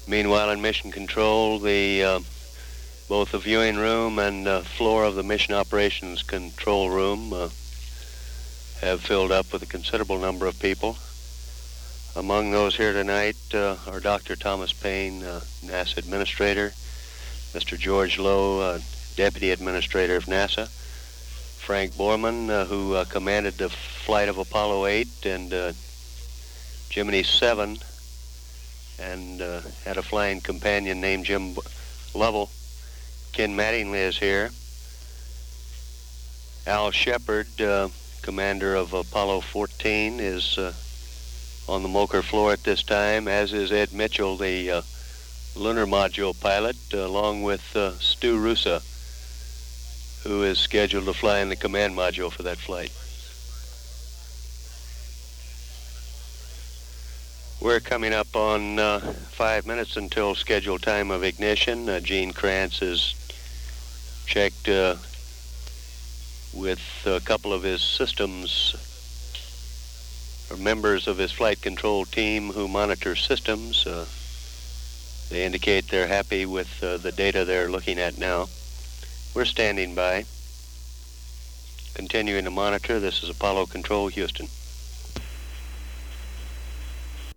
Meanwhile, 0.08 0.50
in 0.50 0.62
Mission 0.62 0.92
Control, 0.92 1.60
the 1.60 2.04
uh, 2.04 2.20
both 3.08 3.32
the 3.32 3.40
viewing 3.40 3.76
room 3.76 4.18
and 4.18 4.48
uh, 4.48 4.62
floor 4.62 5.04
of 5.04 5.16
the 5.16 5.24
Mission 5.24 5.54
Operations 5.54 6.24
Control 6.24 6.90
Room 6.90 7.34
uh, 7.34 7.50
have 8.82 9.00
filled 9.00 9.32
up 9.32 9.54
with 9.54 9.62
a 9.62 9.67
considerable 9.67 10.17
number 10.17 10.48
of 10.48 10.60
people. 10.60 10.98
Among 12.15 12.50
those 12.50 12.76
here 12.76 12.94
tonight 12.94 13.38
uh, 13.54 13.78
are 13.88 14.00
Dr. 14.00 14.36
Thomas 14.36 14.74
Paine, 14.74 15.24
uh, 15.24 15.41
NASA 15.63 15.98
Administrator, 15.98 16.74
Mr. 17.54 17.78
George 17.78 18.17
Low, 18.17 18.60
uh, 18.60 18.80
Deputy 19.15 19.52
Administrator 19.52 20.15
of 20.15 20.26
NASA, 20.26 20.67
Frank 20.67 21.91
Borman, 21.94 22.50
uh, 22.50 22.65
who 22.65 22.96
uh, 22.96 23.06
commanded 23.06 23.54
the 23.54 23.70
flight 23.70 24.28
of 24.28 24.39
Apollo 24.39 24.88
8 24.88 25.08
and 25.26 25.54
uh, 25.54 25.74
Gemini 26.89 27.22
7, 27.22 27.78
and 29.00 29.41
uh, 29.44 29.62
had 29.86 29.98
a 29.98 30.02
flying 30.02 30.41
companion 30.41 31.00
named 31.00 31.26
Jim 31.26 31.56
Lovell. 32.15 32.50
Ken 33.32 33.56
Mattingly 33.56 34.00
is 34.00 34.17
here. 34.17 34.50
Al 36.65 36.89
Shepard, 36.89 37.62
uh, 37.62 37.88
commander 38.22 38.76
of 38.76 38.94
Apollo 38.94 39.42
14, 39.42 40.20
is 40.20 40.58
uh, 40.58 40.74
on 41.68 41.84
the 41.84 41.90
MOCR 41.90 42.24
floor 42.24 42.52
at 42.52 42.64
this 42.64 42.84
time, 42.84 43.28
as 43.28 43.54
is 43.54 43.72
Ed 43.72 43.94
Mitchell, 43.94 44.38
the 44.38 44.72
uh, 44.72 44.82
lunar 45.56 45.86
module 45.86 46.40
pilot, 46.40 46.76
along 46.94 47.44
with 47.44 47.76
uh, 47.76 47.92
Stu 48.00 48.38
Roosa, 48.38 48.82
who 50.24 50.44
is 50.44 50.60
scheduled 50.60 51.06
to 51.06 51.14
fly 51.14 51.40
in 51.40 51.50
the 51.50 51.56
command 51.56 51.96
module 51.96 52.32
for 52.32 52.44
that 52.44 52.58
flight. 52.58 52.92
We're 57.62 57.80
coming 57.80 58.12
up 58.14 58.36
on 58.36 58.80
uh, 58.80 59.00
five 59.30 59.68
minutes 59.68 59.96
until 59.96 60.34
scheduled 60.34 60.82
time 60.82 61.12
of 61.12 61.24
ignition. 61.24 61.88
Uh, 61.88 62.00
Gene 62.00 62.34
Kranz 62.34 62.80
has 62.80 63.14
checked 64.26 64.68
uh, 64.68 64.96
with 66.54 66.82
a 67.06 67.20
couple 67.22 67.54
of 67.54 67.64
his 67.64 67.82
systems 67.82 68.76
or 70.50 70.58
members 70.58 71.08
of 71.08 71.18
his 71.18 71.32
flight 71.32 71.62
control 71.62 72.06
team 72.06 72.52
who 72.52 72.68
monitor 72.68 73.16
systems. 73.16 73.88
Uh, 73.88 74.06
they 75.30 75.46
indicate 75.46 75.88
they're 75.88 76.08
happy 76.08 76.46
with 76.46 76.84
uh, 76.84 76.98
the 76.98 77.12
data 77.12 77.46
they're 77.46 77.70
looking 77.70 78.00
at 78.00 78.18
now. 78.18 78.48
We're 79.34 79.46
standing 79.46 79.96
by, 79.96 80.26
continuing 81.94 82.44
to 82.44 82.52
monitor. 82.52 83.00
This 83.00 83.24
is 83.24 83.30
Apollo 83.30 83.68
Control 83.68 84.10
Houston. 84.10 84.48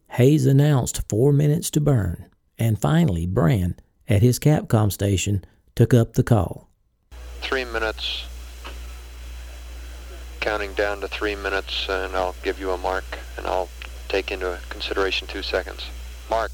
Haise 0.08 0.46
announced 0.46 1.02
four 1.08 1.32
minutes 1.32 1.70
to 1.70 1.80
burn, 1.80 2.28
and 2.58 2.80
finally, 2.80 3.26
Brand, 3.26 3.80
at 4.08 4.22
his 4.22 4.40
Capcom 4.40 4.90
station, 4.90 5.44
took 5.76 5.94
up 5.94 6.14
the 6.14 6.22
call. 6.24 6.68
Three 7.40 7.64
minutes. 7.64 8.24
Counting 10.44 10.74
down 10.74 11.00
to 11.00 11.08
three 11.08 11.34
minutes, 11.34 11.86
and 11.88 12.14
I'll 12.14 12.34
give 12.42 12.60
you 12.60 12.70
a 12.70 12.76
mark, 12.76 13.04
and 13.38 13.46
I'll 13.46 13.70
take 14.10 14.30
into 14.30 14.60
consideration 14.68 15.26
two 15.26 15.40
seconds. 15.40 15.86
Mark. 16.28 16.52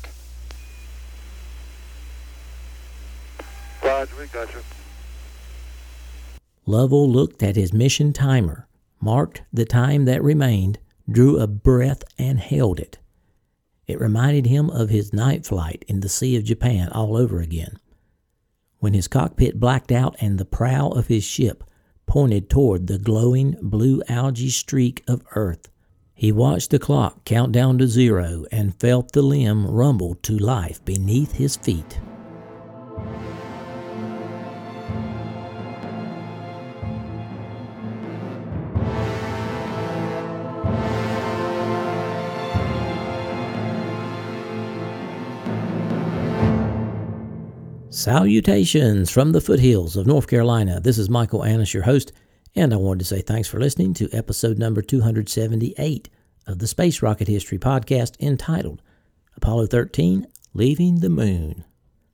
Roger, 3.84 4.14
we 4.16 4.26
got 4.28 4.54
you. 4.54 4.60
Lovell 6.66 7.10
looked 7.10 7.42
at 7.42 7.56
his 7.56 7.72
mission 7.72 8.12
timer, 8.12 8.68
marked 9.00 9.42
the 9.52 9.64
time 9.64 10.04
that 10.04 10.22
remained, 10.22 10.78
drew 11.10 11.40
a 11.40 11.48
breath, 11.48 12.04
and 12.16 12.38
held 12.38 12.78
it. 12.78 12.98
It 13.88 14.00
reminded 14.00 14.46
him 14.46 14.70
of 14.70 14.90
his 14.90 15.12
night 15.12 15.44
flight 15.44 15.84
in 15.88 15.98
the 15.98 16.08
Sea 16.08 16.36
of 16.36 16.44
Japan 16.44 16.90
all 16.90 17.16
over 17.16 17.40
again. 17.40 17.76
When 18.78 18.94
his 18.94 19.08
cockpit 19.08 19.58
blacked 19.58 19.90
out 19.90 20.14
and 20.20 20.38
the 20.38 20.44
prow 20.44 20.90
of 20.90 21.08
his 21.08 21.24
ship 21.24 21.64
pointed 22.10 22.50
toward 22.50 22.88
the 22.88 22.98
glowing 22.98 23.56
blue 23.62 24.02
algae 24.08 24.50
streak 24.50 25.04
of 25.06 25.22
Earth, 25.36 25.68
he 26.12 26.32
watched 26.32 26.70
the 26.70 26.78
clock 26.78 27.24
count 27.24 27.52
down 27.52 27.78
to 27.78 27.86
zero 27.86 28.44
and 28.50 28.74
felt 28.80 29.12
the 29.12 29.22
LEM 29.22 29.64
rumble 29.64 30.16
to 30.16 30.36
life 30.36 30.84
beneath 30.84 31.30
his 31.34 31.54
feet. 31.54 32.00
Salutations 48.00 49.10
from 49.10 49.32
the 49.32 49.42
foothills 49.42 49.94
of 49.94 50.06
North 50.06 50.26
Carolina. 50.26 50.80
This 50.80 50.96
is 50.96 51.10
Michael 51.10 51.44
Annis, 51.44 51.74
your 51.74 51.82
host, 51.82 52.14
and 52.56 52.72
I 52.72 52.78
wanted 52.78 53.00
to 53.00 53.04
say 53.04 53.20
thanks 53.20 53.46
for 53.46 53.60
listening 53.60 53.92
to 53.92 54.08
episode 54.10 54.56
number 54.56 54.80
278 54.80 56.08
of 56.46 56.60
the 56.60 56.66
Space 56.66 57.02
Rocket 57.02 57.28
History 57.28 57.58
podcast 57.58 58.18
entitled 58.18 58.80
Apollo 59.36 59.66
13 59.66 60.26
Leaving 60.54 61.00
the 61.00 61.10
Moon. 61.10 61.62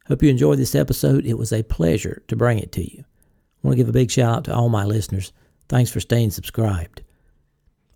Hope 0.08 0.24
you 0.24 0.28
enjoyed 0.28 0.58
this 0.58 0.74
episode. 0.74 1.24
It 1.24 1.38
was 1.38 1.52
a 1.52 1.62
pleasure 1.62 2.24
to 2.26 2.34
bring 2.34 2.58
it 2.58 2.72
to 2.72 2.82
you. 2.82 3.04
I 3.04 3.68
want 3.68 3.74
to 3.74 3.76
give 3.76 3.88
a 3.88 3.92
big 3.92 4.10
shout 4.10 4.38
out 4.38 4.44
to 4.46 4.54
all 4.56 4.68
my 4.68 4.84
listeners. 4.84 5.32
Thanks 5.68 5.92
for 5.92 6.00
staying 6.00 6.32
subscribed. 6.32 7.04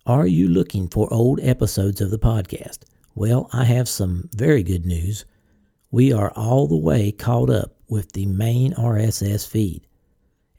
Are 0.05 0.27
you 0.27 0.47
looking 0.47 0.87
for 0.87 1.13
old 1.13 1.41
episodes 1.41 1.99
of 1.99 2.09
the 2.09 2.17
podcast? 2.17 2.85
Well, 3.15 3.49
I 3.51 3.65
have 3.65 3.89
some 3.89 4.29
very 4.33 4.63
good 4.63 4.85
news. 4.85 5.25
We 5.91 6.13
are 6.13 6.31
all 6.37 6.67
the 6.67 6.77
way 6.77 7.11
caught 7.11 7.49
up 7.49 7.75
with 7.91 8.13
the 8.13 8.25
main 8.25 8.73
RSS 8.73 9.45
feed. 9.45 9.85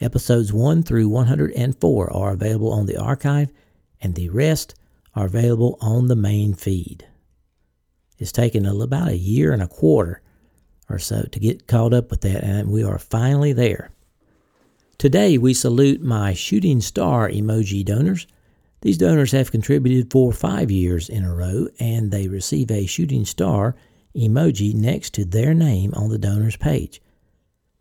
Episodes 0.02 0.52
1 0.52 0.82
through 0.82 1.08
104 1.08 2.12
are 2.12 2.32
available 2.32 2.70
on 2.70 2.84
the 2.84 2.98
archive, 2.98 3.50
and 4.02 4.14
the 4.14 4.28
rest 4.28 4.74
are 5.14 5.24
available 5.24 5.78
on 5.80 6.08
the 6.08 6.14
main 6.14 6.52
feed. 6.52 7.08
It's 8.18 8.32
taken 8.32 8.66
about 8.66 9.08
a 9.08 9.16
year 9.16 9.50
and 9.52 9.62
a 9.62 9.66
quarter 9.66 10.20
or 10.90 10.98
so 10.98 11.22
to 11.22 11.40
get 11.40 11.66
caught 11.66 11.94
up 11.94 12.10
with 12.10 12.20
that, 12.20 12.44
and 12.44 12.70
we 12.70 12.84
are 12.84 12.98
finally 12.98 13.54
there. 13.54 13.90
Today, 14.98 15.38
we 15.38 15.54
salute 15.54 16.02
my 16.02 16.34
shooting 16.34 16.82
star 16.82 17.30
emoji 17.30 17.82
donors. 17.82 18.26
These 18.82 18.98
donors 18.98 19.32
have 19.32 19.50
contributed 19.50 20.12
for 20.12 20.32
five 20.32 20.70
years 20.70 21.08
in 21.08 21.24
a 21.24 21.34
row, 21.34 21.68
and 21.80 22.10
they 22.10 22.28
receive 22.28 22.70
a 22.70 22.84
shooting 22.84 23.24
star 23.24 23.74
emoji 24.14 24.74
next 24.74 25.14
to 25.14 25.24
their 25.24 25.54
name 25.54 25.94
on 25.94 26.10
the 26.10 26.18
donors 26.18 26.56
page. 26.56 27.00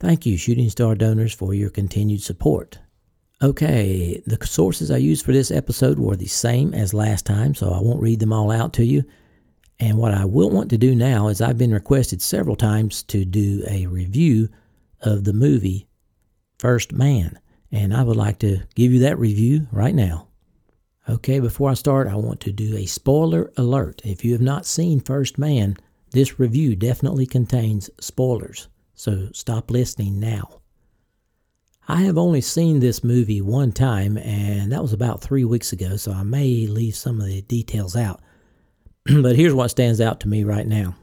Thank 0.01 0.25
you, 0.25 0.35
Shooting 0.35 0.67
Star 0.71 0.95
donors, 0.95 1.31
for 1.31 1.53
your 1.53 1.69
continued 1.69 2.23
support. 2.23 2.79
Okay, 3.39 4.19
the 4.25 4.43
sources 4.47 4.89
I 4.89 4.97
used 4.97 5.23
for 5.23 5.31
this 5.31 5.51
episode 5.51 5.99
were 5.99 6.15
the 6.15 6.25
same 6.25 6.73
as 6.73 6.91
last 6.91 7.23
time, 7.23 7.53
so 7.53 7.69
I 7.71 7.79
won't 7.79 8.01
read 8.01 8.19
them 8.19 8.33
all 8.33 8.49
out 8.49 8.73
to 8.73 8.83
you. 8.83 9.03
And 9.79 9.99
what 9.99 10.11
I 10.11 10.25
will 10.25 10.49
want 10.49 10.71
to 10.71 10.77
do 10.79 10.95
now 10.95 11.27
is 11.27 11.39
I've 11.39 11.59
been 11.59 11.71
requested 11.71 12.19
several 12.19 12.55
times 12.55 13.03
to 13.03 13.23
do 13.25 13.63
a 13.69 13.85
review 13.85 14.49
of 15.01 15.23
the 15.23 15.33
movie 15.33 15.87
First 16.57 16.93
Man, 16.93 17.37
and 17.71 17.93
I 17.93 18.01
would 18.01 18.17
like 18.17 18.39
to 18.39 18.61
give 18.73 18.91
you 18.91 19.01
that 19.01 19.19
review 19.19 19.67
right 19.71 19.93
now. 19.93 20.29
Okay, 21.07 21.39
before 21.39 21.69
I 21.69 21.75
start, 21.75 22.07
I 22.07 22.15
want 22.15 22.39
to 22.39 22.51
do 22.51 22.75
a 22.75 22.87
spoiler 22.87 23.53
alert. 23.55 24.01
If 24.03 24.25
you 24.25 24.31
have 24.31 24.41
not 24.41 24.65
seen 24.65 24.99
First 24.99 25.37
Man, 25.37 25.77
this 26.09 26.39
review 26.39 26.75
definitely 26.75 27.27
contains 27.27 27.91
spoilers 27.99 28.67
so 29.01 29.29
stop 29.33 29.71
listening 29.71 30.19
now. 30.19 30.61
I 31.87 32.01
have 32.03 32.19
only 32.19 32.39
seen 32.39 32.79
this 32.81 33.03
movie 33.03 33.41
one 33.41 33.71
time, 33.71 34.15
and 34.15 34.71
that 34.71 34.83
was 34.83 34.93
about 34.93 35.21
three 35.21 35.43
weeks 35.43 35.73
ago, 35.73 35.95
so 35.95 36.11
I 36.11 36.21
may 36.21 36.67
leave 36.67 36.95
some 36.95 37.19
of 37.19 37.25
the 37.25 37.41
details 37.41 37.95
out. 37.95 38.21
but 39.05 39.35
here's 39.35 39.55
what 39.55 39.69
stands 39.69 39.99
out 39.99 40.19
to 40.19 40.27
me 40.27 40.43
right 40.43 40.67
now 40.67 40.95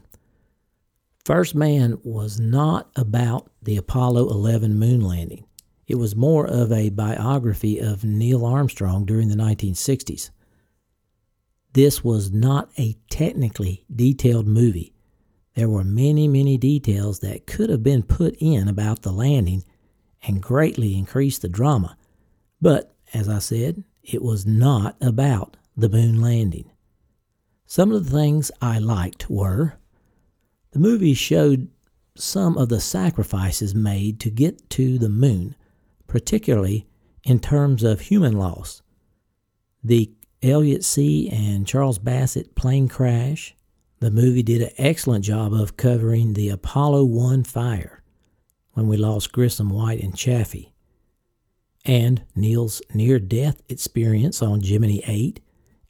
First 1.25 1.55
Man 1.55 1.97
was 2.01 2.39
not 2.39 2.89
about 2.95 3.51
the 3.61 3.75
Apollo 3.75 4.29
11 4.29 4.79
moon 4.79 5.01
landing, 5.01 5.43
it 5.85 5.95
was 5.95 6.15
more 6.15 6.47
of 6.47 6.71
a 6.71 6.91
biography 6.91 7.79
of 7.79 8.05
Neil 8.05 8.45
Armstrong 8.45 9.03
during 9.03 9.27
the 9.27 9.35
1960s. 9.35 10.29
This 11.73 12.01
was 12.01 12.31
not 12.31 12.71
a 12.77 12.95
technically 13.09 13.83
detailed 13.93 14.47
movie 14.47 14.93
there 15.59 15.67
were 15.67 15.83
many, 15.83 16.25
many 16.25 16.57
details 16.57 17.19
that 17.19 17.45
could 17.45 17.69
have 17.69 17.83
been 17.83 18.01
put 18.01 18.33
in 18.39 18.69
about 18.69 19.01
the 19.01 19.11
landing 19.11 19.61
and 20.23 20.41
greatly 20.41 20.97
increased 20.97 21.41
the 21.41 21.49
drama. 21.49 21.97
But, 22.61 22.95
as 23.13 23.27
I 23.27 23.39
said, 23.39 23.83
it 24.01 24.21
was 24.21 24.45
not 24.45 24.95
about 25.01 25.57
the 25.75 25.89
moon 25.89 26.21
landing. 26.21 26.71
Some 27.65 27.91
of 27.91 28.05
the 28.05 28.17
things 28.17 28.53
I 28.61 28.79
liked 28.79 29.29
were 29.29 29.73
the 30.71 30.79
movie 30.79 31.13
showed 31.13 31.67
some 32.15 32.57
of 32.57 32.69
the 32.69 32.79
sacrifices 32.79 33.75
made 33.75 34.21
to 34.21 34.29
get 34.29 34.69
to 34.69 34.97
the 34.97 35.09
moon, 35.09 35.55
particularly 36.07 36.87
in 37.25 37.37
terms 37.37 37.83
of 37.83 37.99
human 37.99 38.37
loss. 38.37 38.81
The 39.83 40.09
Elliot 40.41 40.85
See 40.85 41.27
and 41.27 41.67
Charles 41.67 41.99
Bassett 41.99 42.55
plane 42.55 42.87
crash, 42.87 43.57
the 43.99 44.11
movie 44.11 44.43
did 44.43 44.61
an 44.61 44.71
excellent 44.77 45.25
job 45.25 45.53
of 45.53 45.75
covering 45.75 46.33
the 46.33 46.49
Apollo 46.49 47.03
1 47.05 47.43
fire 47.43 48.01
when 48.71 48.87
we 48.87 48.95
lost 48.95 49.33
Grissom, 49.33 49.69
White, 49.69 50.01
and 50.01 50.15
Chaffee, 50.15 50.73
and 51.83 52.23
Neil's 52.33 52.81
near 52.93 53.19
death 53.19 53.61
experience 53.67 54.41
on 54.41 54.61
Gemini 54.61 55.01
8, 55.05 55.41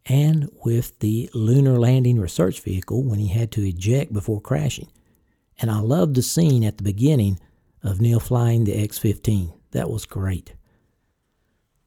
and 0.07 0.49
with 0.65 0.97
the 0.99 1.29
lunar 1.35 1.77
landing 1.77 2.19
research 2.19 2.61
vehicle 2.61 3.03
when 3.03 3.19
he 3.19 3.27
had 3.27 3.51
to 3.51 3.67
eject 3.67 4.11
before 4.11 4.41
crashing. 4.41 4.89
And 5.59 5.69
I 5.69 5.79
loved 5.79 6.15
the 6.15 6.23
scene 6.23 6.63
at 6.63 6.77
the 6.77 6.83
beginning 6.83 7.39
of 7.83 8.01
Neil 8.01 8.19
flying 8.19 8.63
the 8.63 8.75
X 8.75 8.97
15. 8.97 9.53
That 9.71 9.91
was 9.91 10.07
great. 10.07 10.55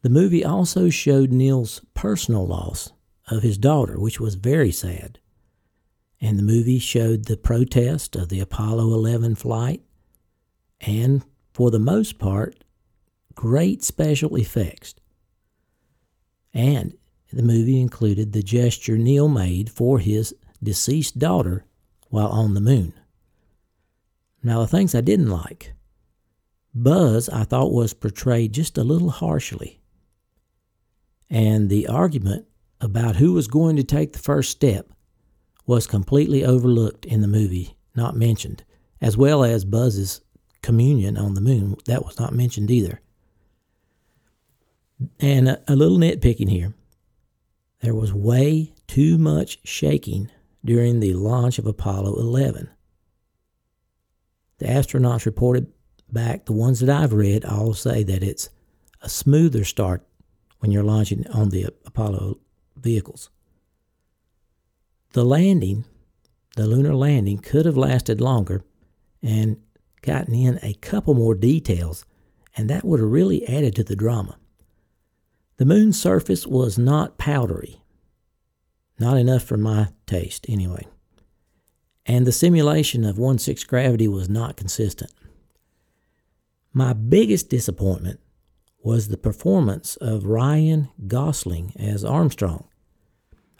The 0.03 0.11
movie 0.11 0.45
also 0.45 0.89
showed 0.89 1.33
Neil's 1.33 1.81
personal 1.95 2.47
loss 2.47 2.93
of 3.29 3.43
his 3.43 3.59
daughter, 3.59 3.99
which 3.99 4.21
was 4.21 4.37
very 4.37 4.71
sad 4.71 5.19
and 6.23 6.39
the 6.39 6.43
movie 6.43 6.79
showed 6.79 7.25
the 7.25 7.37
protest 7.37 8.15
of 8.15 8.29
the 8.29 8.39
Apollo 8.39 8.95
11 8.95 9.35
flight 9.35 9.83
and, 10.81 11.25
for 11.53 11.73
the 11.73 11.81
most 11.81 12.17
part, 12.21 12.63
great 13.35 13.83
special 13.83 14.37
effects. 14.37 14.95
And 16.55 16.97
the 17.33 17.43
movie 17.43 17.81
included 17.81 18.33
the 18.33 18.43
gesture 18.43 18.97
Neil 18.97 19.29
made 19.29 19.69
for 19.69 19.99
his 19.99 20.33
deceased 20.63 21.19
daughter 21.19 21.65
while 22.09 22.29
on 22.29 22.55
the 22.55 22.61
moon. 22.61 22.95
Now, 24.45 24.61
the 24.61 24.69
things 24.69 24.95
I 24.95 25.01
didn't 25.01 25.31
like 25.31 25.73
Buzz, 26.75 27.29
I 27.29 27.45
thought, 27.45 27.73
was 27.73 27.95
portrayed 27.95 28.53
just 28.55 28.79
a 28.79 28.85
little 28.85 29.11
harshly. 29.11 29.81
And 31.29 31.69
the 31.69 31.89
argument 31.89 32.47
about 32.81 33.17
who 33.17 33.33
was 33.33 33.49
going 33.49 33.77
to 33.77 33.85
take 33.85 34.13
the 34.13 34.19
first 34.19 34.51
step 34.51 34.93
was 35.67 35.87
completely 35.87 36.45
overlooked 36.45 37.05
in 37.05 37.21
the 37.21 37.29
movie, 37.29 37.77
not 37.95 38.17
mentioned, 38.17 38.65
as 39.01 39.17
well 39.17 39.45
as 39.45 39.65
Buzz's 39.65 40.21
communion 40.63 41.17
on 41.17 41.35
the 41.35 41.41
moon. 41.41 41.77
That 41.87 42.05
was 42.05 42.19
not 42.19 42.35
mentioned 42.35 42.71
either. 42.71 43.01
And 45.19 45.49
a, 45.49 45.63
a 45.69 45.77
little 45.77 45.99
nitpicking 45.99 46.49
here 46.49 46.75
there 47.83 47.95
was 47.95 48.15
way 48.15 48.73
too 48.87 49.19
much 49.19 49.59
shaking 49.65 50.31
during 50.65 51.01
the 51.01 51.15
launch 51.15 51.59
of 51.59 51.67
Apollo 51.67 52.15
11. 52.15 52.71
The 54.59 54.67
astronauts 54.67 55.27
reported 55.27 55.67
back, 56.11 56.47
the 56.47 56.53
ones 56.53 56.79
that 56.79 56.89
I've 56.89 57.13
read, 57.13 57.45
all 57.45 57.75
say 57.75 58.05
that 58.05 58.23
it's 58.23 58.51
a 59.01 59.09
smoother 59.09 59.65
start 59.65 60.07
when 60.61 60.71
you're 60.71 60.85
launching 60.85 61.27
on 61.33 61.49
the 61.49 61.65
Apollo 61.85 62.39
vehicles. 62.77 63.31
The 65.13 65.25
landing, 65.25 65.85
the 66.57 66.67
lunar 66.67 66.95
landing, 66.95 67.39
could 67.39 67.67
have 67.67 67.77
lasted 67.77 68.21
longer 68.21 68.65
and 69.23 69.59
gotten 70.01 70.35
in 70.35 70.59
a 70.63 70.75
couple 70.75 71.15
more 71.15 71.35
details, 71.35 72.05
and 72.57 72.71
that 72.71 72.85
would 72.85 73.01
have 73.01 73.11
really 73.11 73.47
added 73.47 73.75
to 73.77 73.85
the 73.85 73.97
drama. 73.97 74.39
The 75.59 75.67
moon's 75.67 76.01
surface 76.01 76.47
was 76.47 76.79
not 76.79 77.19
powdery, 77.19 77.83
not 78.99 79.19
enough 79.19 79.43
for 79.43 79.57
my 79.57 79.89
taste, 80.07 80.47
anyway. 80.49 80.87
And 82.07 82.27
the 82.27 82.33
simulation 82.33 83.05
of 83.05 83.19
1 83.19 83.39
6 83.39 83.65
gravity 83.65 84.09
was 84.09 84.29
not 84.29 84.57
consistent. 84.57 85.13
My 86.73 86.95
biggest 86.95 87.51
disappointment 87.51 88.19
was 88.83 89.09
the 89.09 89.19
performance 89.19 89.97
of 89.97 90.25
Ryan 90.25 90.89
Gosling 91.07 91.75
as 91.79 92.03
Armstrong. 92.03 92.67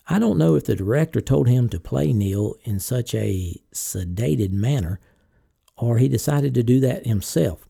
I 0.09 0.19
don't 0.19 0.39
know 0.39 0.57
if 0.57 0.65
the 0.65 0.75
director 0.75 1.21
told 1.21 1.49
him 1.49 1.69
to 1.69 1.81
play 1.81 2.13
Neil 2.13 2.57
in 2.65 2.81
such 2.81 3.15
a 3.15 3.61
sedated 3.73 4.51
manner 4.51 5.01
or 5.77 5.99
he 5.99 6.09
decided 6.09 6.55
to 6.55 6.63
do 6.63 6.81
that 6.81 7.07
himself. 7.07 7.69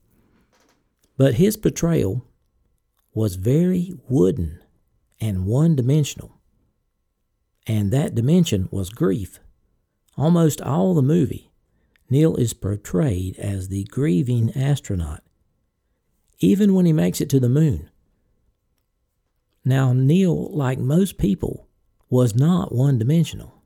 But 1.16 1.34
his 1.34 1.56
portrayal 1.56 2.26
was 3.14 3.36
very 3.36 3.94
wooden 4.08 4.60
and 5.20 5.46
one 5.46 5.76
dimensional. 5.76 6.40
And 7.66 7.92
that 7.92 8.14
dimension 8.14 8.68
was 8.70 8.90
grief. 8.90 9.38
Almost 10.16 10.60
all 10.60 10.94
the 10.94 11.02
movie, 11.02 11.52
Neil 12.10 12.36
is 12.36 12.54
portrayed 12.54 13.38
as 13.38 13.68
the 13.68 13.84
grieving 13.84 14.52
astronaut, 14.56 15.22
even 16.40 16.74
when 16.74 16.86
he 16.86 16.92
makes 16.92 17.20
it 17.20 17.30
to 17.30 17.40
the 17.40 17.48
moon. 17.48 17.88
Now, 19.64 19.92
Neil, 19.92 20.50
like 20.54 20.78
most 20.78 21.18
people, 21.18 21.68
was 22.12 22.36
not 22.36 22.74
one 22.74 22.98
dimensional. 22.98 23.62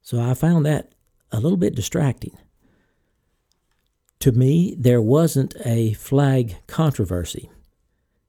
So 0.00 0.20
I 0.20 0.34
found 0.34 0.64
that 0.66 0.92
a 1.32 1.40
little 1.40 1.58
bit 1.58 1.74
distracting. 1.74 2.38
To 4.20 4.30
me, 4.30 4.76
there 4.78 5.02
wasn't 5.02 5.56
a 5.66 5.94
flag 5.94 6.56
controversy. 6.68 7.50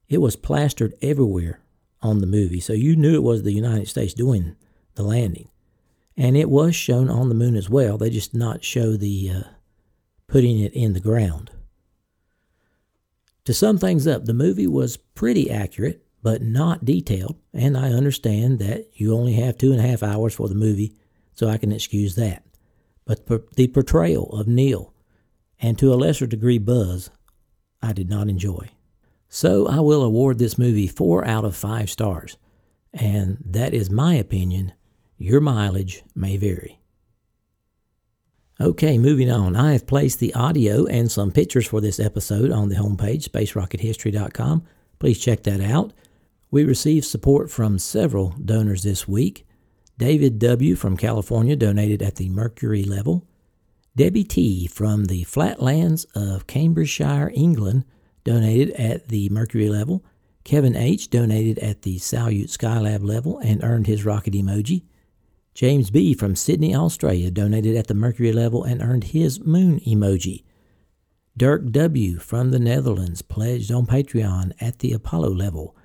It 0.07 0.17
was 0.17 0.35
plastered 0.35 0.95
everywhere 1.03 1.61
on 2.01 2.17
the 2.17 2.25
movie, 2.25 2.59
so 2.59 2.73
you 2.73 2.95
knew 2.95 3.13
it 3.13 3.21
was 3.21 3.43
the 3.43 3.53
United 3.53 3.87
States 3.87 4.15
doing 4.15 4.55
the 4.95 5.03
landing. 5.03 5.49
And 6.17 6.35
it 6.35 6.49
was 6.49 6.75
shown 6.75 7.11
on 7.11 7.29
the 7.29 7.35
moon 7.35 7.55
as 7.55 7.69
well. 7.69 7.99
They 7.99 8.09
just 8.09 8.33
not 8.33 8.63
show 8.63 8.97
the 8.97 9.29
uh, 9.29 9.43
putting 10.27 10.59
it 10.59 10.73
in 10.73 10.93
the 10.93 10.99
ground. 10.99 11.51
To 13.45 13.53
sum 13.53 13.77
things 13.77 14.07
up, 14.07 14.25
the 14.25 14.33
movie 14.33 14.67
was 14.67 14.97
pretty 14.97 15.51
accurate, 15.51 16.03
but 16.21 16.41
not 16.41 16.85
detailed, 16.85 17.37
and 17.53 17.77
I 17.77 17.91
understand 17.91 18.59
that 18.59 18.87
you 18.93 19.13
only 19.13 19.33
have 19.33 19.57
two 19.57 19.71
and 19.71 19.79
a 19.79 19.87
half 19.87 20.03
hours 20.03 20.33
for 20.33 20.47
the 20.47 20.55
movie, 20.55 20.93
so 21.33 21.47
I 21.47 21.57
can 21.57 21.71
excuse 21.71 22.15
that. 22.15 22.43
But 23.05 23.25
the 23.55 23.67
portrayal 23.67 24.25
of 24.37 24.47
Neil, 24.47 24.93
and 25.61 25.77
to 25.79 25.93
a 25.93 25.95
lesser 25.95 26.27
degree 26.27 26.57
Buzz, 26.57 27.09
I 27.81 27.93
did 27.93 28.09
not 28.09 28.29
enjoy. 28.29 28.69
So 29.29 29.67
I 29.67 29.79
will 29.79 30.03
award 30.03 30.39
this 30.39 30.57
movie 30.57 30.87
four 30.87 31.25
out 31.25 31.45
of 31.45 31.55
five 31.55 31.89
stars, 31.89 32.37
and 32.93 33.37
that 33.45 33.73
is 33.73 33.89
my 33.89 34.15
opinion. 34.15 34.73
Your 35.17 35.39
mileage 35.39 36.03
may 36.15 36.37
vary. 36.37 36.79
Okay, 38.61 38.97
moving 38.97 39.31
on. 39.31 39.55
I 39.55 39.71
have 39.71 39.87
placed 39.87 40.19
the 40.19 40.33
audio 40.33 40.85
and 40.85 41.09
some 41.09 41.31
pictures 41.31 41.67
for 41.67 41.79
this 41.79 41.99
episode 41.99 42.51
on 42.51 42.67
the 42.67 42.75
homepage, 42.75 43.29
spacerockethistory.com. 43.29 44.63
Please 44.99 45.17
check 45.17 45.43
that 45.43 45.61
out. 45.61 45.93
We 46.51 46.63
received 46.63 47.05
support 47.05 47.51
from 47.51 47.77
several 47.77 48.29
donors 48.43 48.81
this 48.81 49.07
week. 49.07 49.45
David 49.99 50.39
W. 50.39 50.75
from 50.75 50.97
California 50.97 51.55
donated 51.55 52.01
at 52.01 52.15
the 52.15 52.29
Mercury 52.29 52.83
level. 52.83 53.27
Debbie 53.95 54.23
T. 54.23 54.65
from 54.65 55.05
the 55.05 55.25
flatlands 55.25 56.05
of 56.15 56.47
Cambridgeshire, 56.47 57.31
England, 57.35 57.85
donated 58.23 58.71
at 58.71 59.09
the 59.09 59.29
Mercury 59.29 59.69
level. 59.69 60.03
Kevin 60.43 60.75
H. 60.75 61.11
donated 61.11 61.59
at 61.59 61.83
the 61.83 61.97
Salyut 61.97 62.49
Skylab 62.49 63.03
level 63.03 63.37
and 63.37 63.63
earned 63.63 63.85
his 63.85 64.03
rocket 64.03 64.33
emoji. 64.33 64.85
James 65.53 65.91
B. 65.91 66.15
from 66.15 66.35
Sydney, 66.35 66.73
Australia 66.73 67.29
donated 67.29 67.75
at 67.75 67.85
the 67.85 67.93
Mercury 67.93 68.31
level 68.31 68.63
and 68.63 68.81
earned 68.81 69.03
his 69.03 69.39
moon 69.39 69.79
emoji. 69.81 70.45
Dirk 71.37 71.69
W. 71.69 72.17
from 72.17 72.49
the 72.49 72.59
Netherlands 72.59 73.21
pledged 73.21 73.71
on 73.71 73.85
Patreon 73.85 74.53
at 74.59 74.79
the 74.79 74.93
Apollo 74.93 75.29
level. 75.35 75.75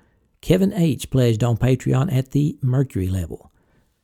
Kevin 0.45 0.73
H. 0.73 1.09
pledged 1.09 1.43
on 1.43 1.57
Patreon 1.57 2.13
at 2.13 2.29
the 2.29 2.55
Mercury 2.61 3.07
level. 3.07 3.51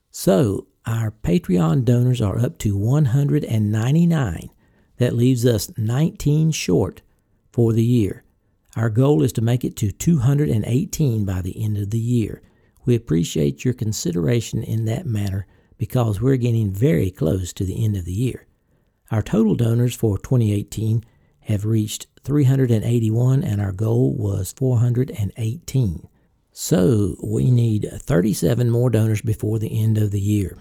So, 0.10 0.66
our 0.88 1.12
Patreon 1.12 1.86
donors 1.86 2.20
are 2.20 2.40
up 2.40 2.58
to 2.58 2.76
199. 2.76 4.50
That 4.98 5.16
leaves 5.16 5.46
us 5.46 5.72
19 5.78 6.50
short 6.50 7.04
for 7.52 7.74
the 7.74 7.84
year. 7.84 8.24
Our 8.76 8.90
goal 8.90 9.22
is 9.22 9.32
to 9.34 9.42
make 9.42 9.64
it 9.64 9.76
to 9.76 9.92
218 9.92 11.26
by 11.26 11.44
the 11.44 11.64
end 11.64 11.78
of 11.78 11.92
the 11.92 12.00
year. 12.00 12.42
We 12.86 12.96
appreciate 12.96 13.64
your 13.64 13.76
consideration 13.76 14.64
in 14.64 14.86
that 14.86 15.06
matter 15.06 15.46
because 15.78 16.22
we're 16.22 16.38
getting 16.38 16.72
very 16.74 17.12
close 17.12 17.54
to 17.54 17.66
the 17.66 17.86
end 17.86 17.96
of 17.96 18.06
the 18.06 18.14
year. 18.14 18.48
Our 19.12 19.22
total 19.22 19.54
donors 19.54 19.96
for 19.96 20.18
2018 20.18 21.04
have 21.42 21.66
reached 21.66 22.08
381 22.24 23.44
and 23.44 23.62
our 23.62 23.72
goal 23.72 24.16
was 24.16 24.52
418. 24.54 26.08
So 26.52 27.16
we 27.24 27.50
need 27.50 27.90
37 27.92 28.70
more 28.70 28.90
donors 28.90 29.22
before 29.22 29.58
the 29.58 29.82
end 29.82 29.98
of 29.98 30.12
the 30.12 30.20
year. 30.20 30.58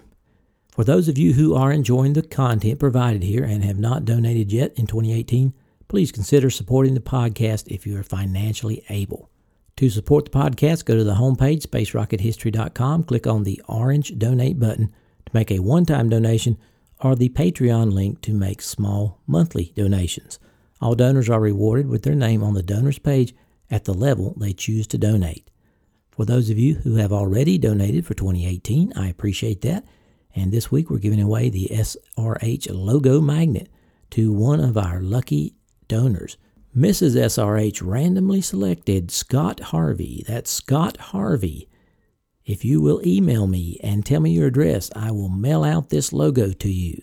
For 0.73 0.85
those 0.85 1.09
of 1.09 1.19
you 1.19 1.33
who 1.33 1.55
are 1.55 1.73
enjoying 1.73 2.13
the 2.13 2.23
content 2.23 2.79
provided 2.79 3.25
here 3.25 3.43
and 3.43 3.65
have 3.65 3.79
not 3.79 4.05
donated 4.05 4.53
yet 4.53 4.73
in 4.79 4.87
2018, 4.87 5.53
please 5.89 6.13
consider 6.13 6.49
supporting 6.49 6.95
the 6.95 7.01
podcast 7.01 7.67
if 7.67 7.87
you 7.87 7.99
are 7.99 8.05
financially 8.05 8.85
able. 8.89 9.31
To 9.79 9.91
support 9.91 10.27
the 10.27 10.31
podcast, 10.31 10.85
go 10.85 10.95
to 10.95 11.03
the 11.03 11.15
homepage, 11.15 11.67
spacerockethistory.com, 11.67 13.03
click 13.05 13.27
on 13.27 13.43
the 13.43 13.61
orange 13.67 14.17
donate 14.17 14.61
button 14.61 14.95
to 15.27 15.33
make 15.33 15.51
a 15.51 15.59
one 15.59 15.85
time 15.85 16.09
donation 16.09 16.57
or 17.01 17.17
the 17.17 17.31
Patreon 17.31 17.93
link 17.93 18.21
to 18.23 18.33
make 18.33 18.63
small 18.63 19.21
monthly 19.27 19.73
donations. 19.75 20.39
All 20.81 20.95
donors 20.95 21.29
are 21.29 21.41
rewarded 21.41 21.89
with 21.89 22.05
their 22.05 22.15
name 22.15 22.45
on 22.45 22.55
the 22.55 22.63
donors 22.63 22.99
page 23.01 23.35
at 23.71 23.87
the 23.87 23.95
level 23.95 24.35
they 24.39 24.53
choose 24.53 24.87
to 24.89 24.99
donate. 24.99 25.50
For 26.21 26.27
those 26.27 26.51
of 26.51 26.59
you 26.59 26.75
who 26.75 26.97
have 26.97 27.15
already 27.15 27.57
donated 27.57 28.05
for 28.05 28.13
2018, 28.13 28.93
I 28.95 29.09
appreciate 29.09 29.63
that. 29.63 29.87
And 30.37 30.53
this 30.53 30.71
week 30.71 30.91
we're 30.91 30.99
giving 30.99 31.23
away 31.23 31.49
the 31.49 31.71
SRH 31.73 32.69
logo 32.71 33.23
magnet 33.23 33.71
to 34.11 34.31
one 34.31 34.61
of 34.61 34.77
our 34.77 35.01
lucky 35.01 35.55
donors. 35.89 36.37
Mrs. 36.77 37.17
SRH 37.17 37.81
randomly 37.83 38.43
selected 38.43 39.11
Scott 39.11 39.61
Harvey. 39.61 40.23
That's 40.29 40.51
Scott 40.51 40.99
Harvey. 40.99 41.71
If 42.45 42.67
you 42.67 42.83
will 42.83 43.01
email 43.03 43.47
me 43.47 43.81
and 43.83 44.05
tell 44.05 44.21
me 44.21 44.33
your 44.33 44.49
address, 44.49 44.91
I 44.95 45.13
will 45.13 45.31
mail 45.31 45.65
out 45.65 45.89
this 45.89 46.13
logo 46.13 46.53
to 46.53 46.71
you. 46.71 47.01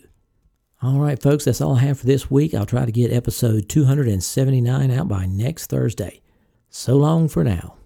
All 0.80 1.00
right, 1.00 1.20
folks, 1.20 1.46
that's 1.46 1.60
all 1.60 1.74
I 1.74 1.80
have 1.80 1.98
for 1.98 2.06
this 2.06 2.30
week. 2.30 2.54
I'll 2.54 2.66
try 2.66 2.84
to 2.84 2.92
get 2.92 3.12
episode 3.12 3.68
279 3.68 4.92
out 4.92 5.08
by 5.08 5.26
next 5.26 5.66
Thursday. 5.66 6.20
So 6.70 6.94
long 6.94 7.26
for 7.26 7.42
now. 7.42 7.77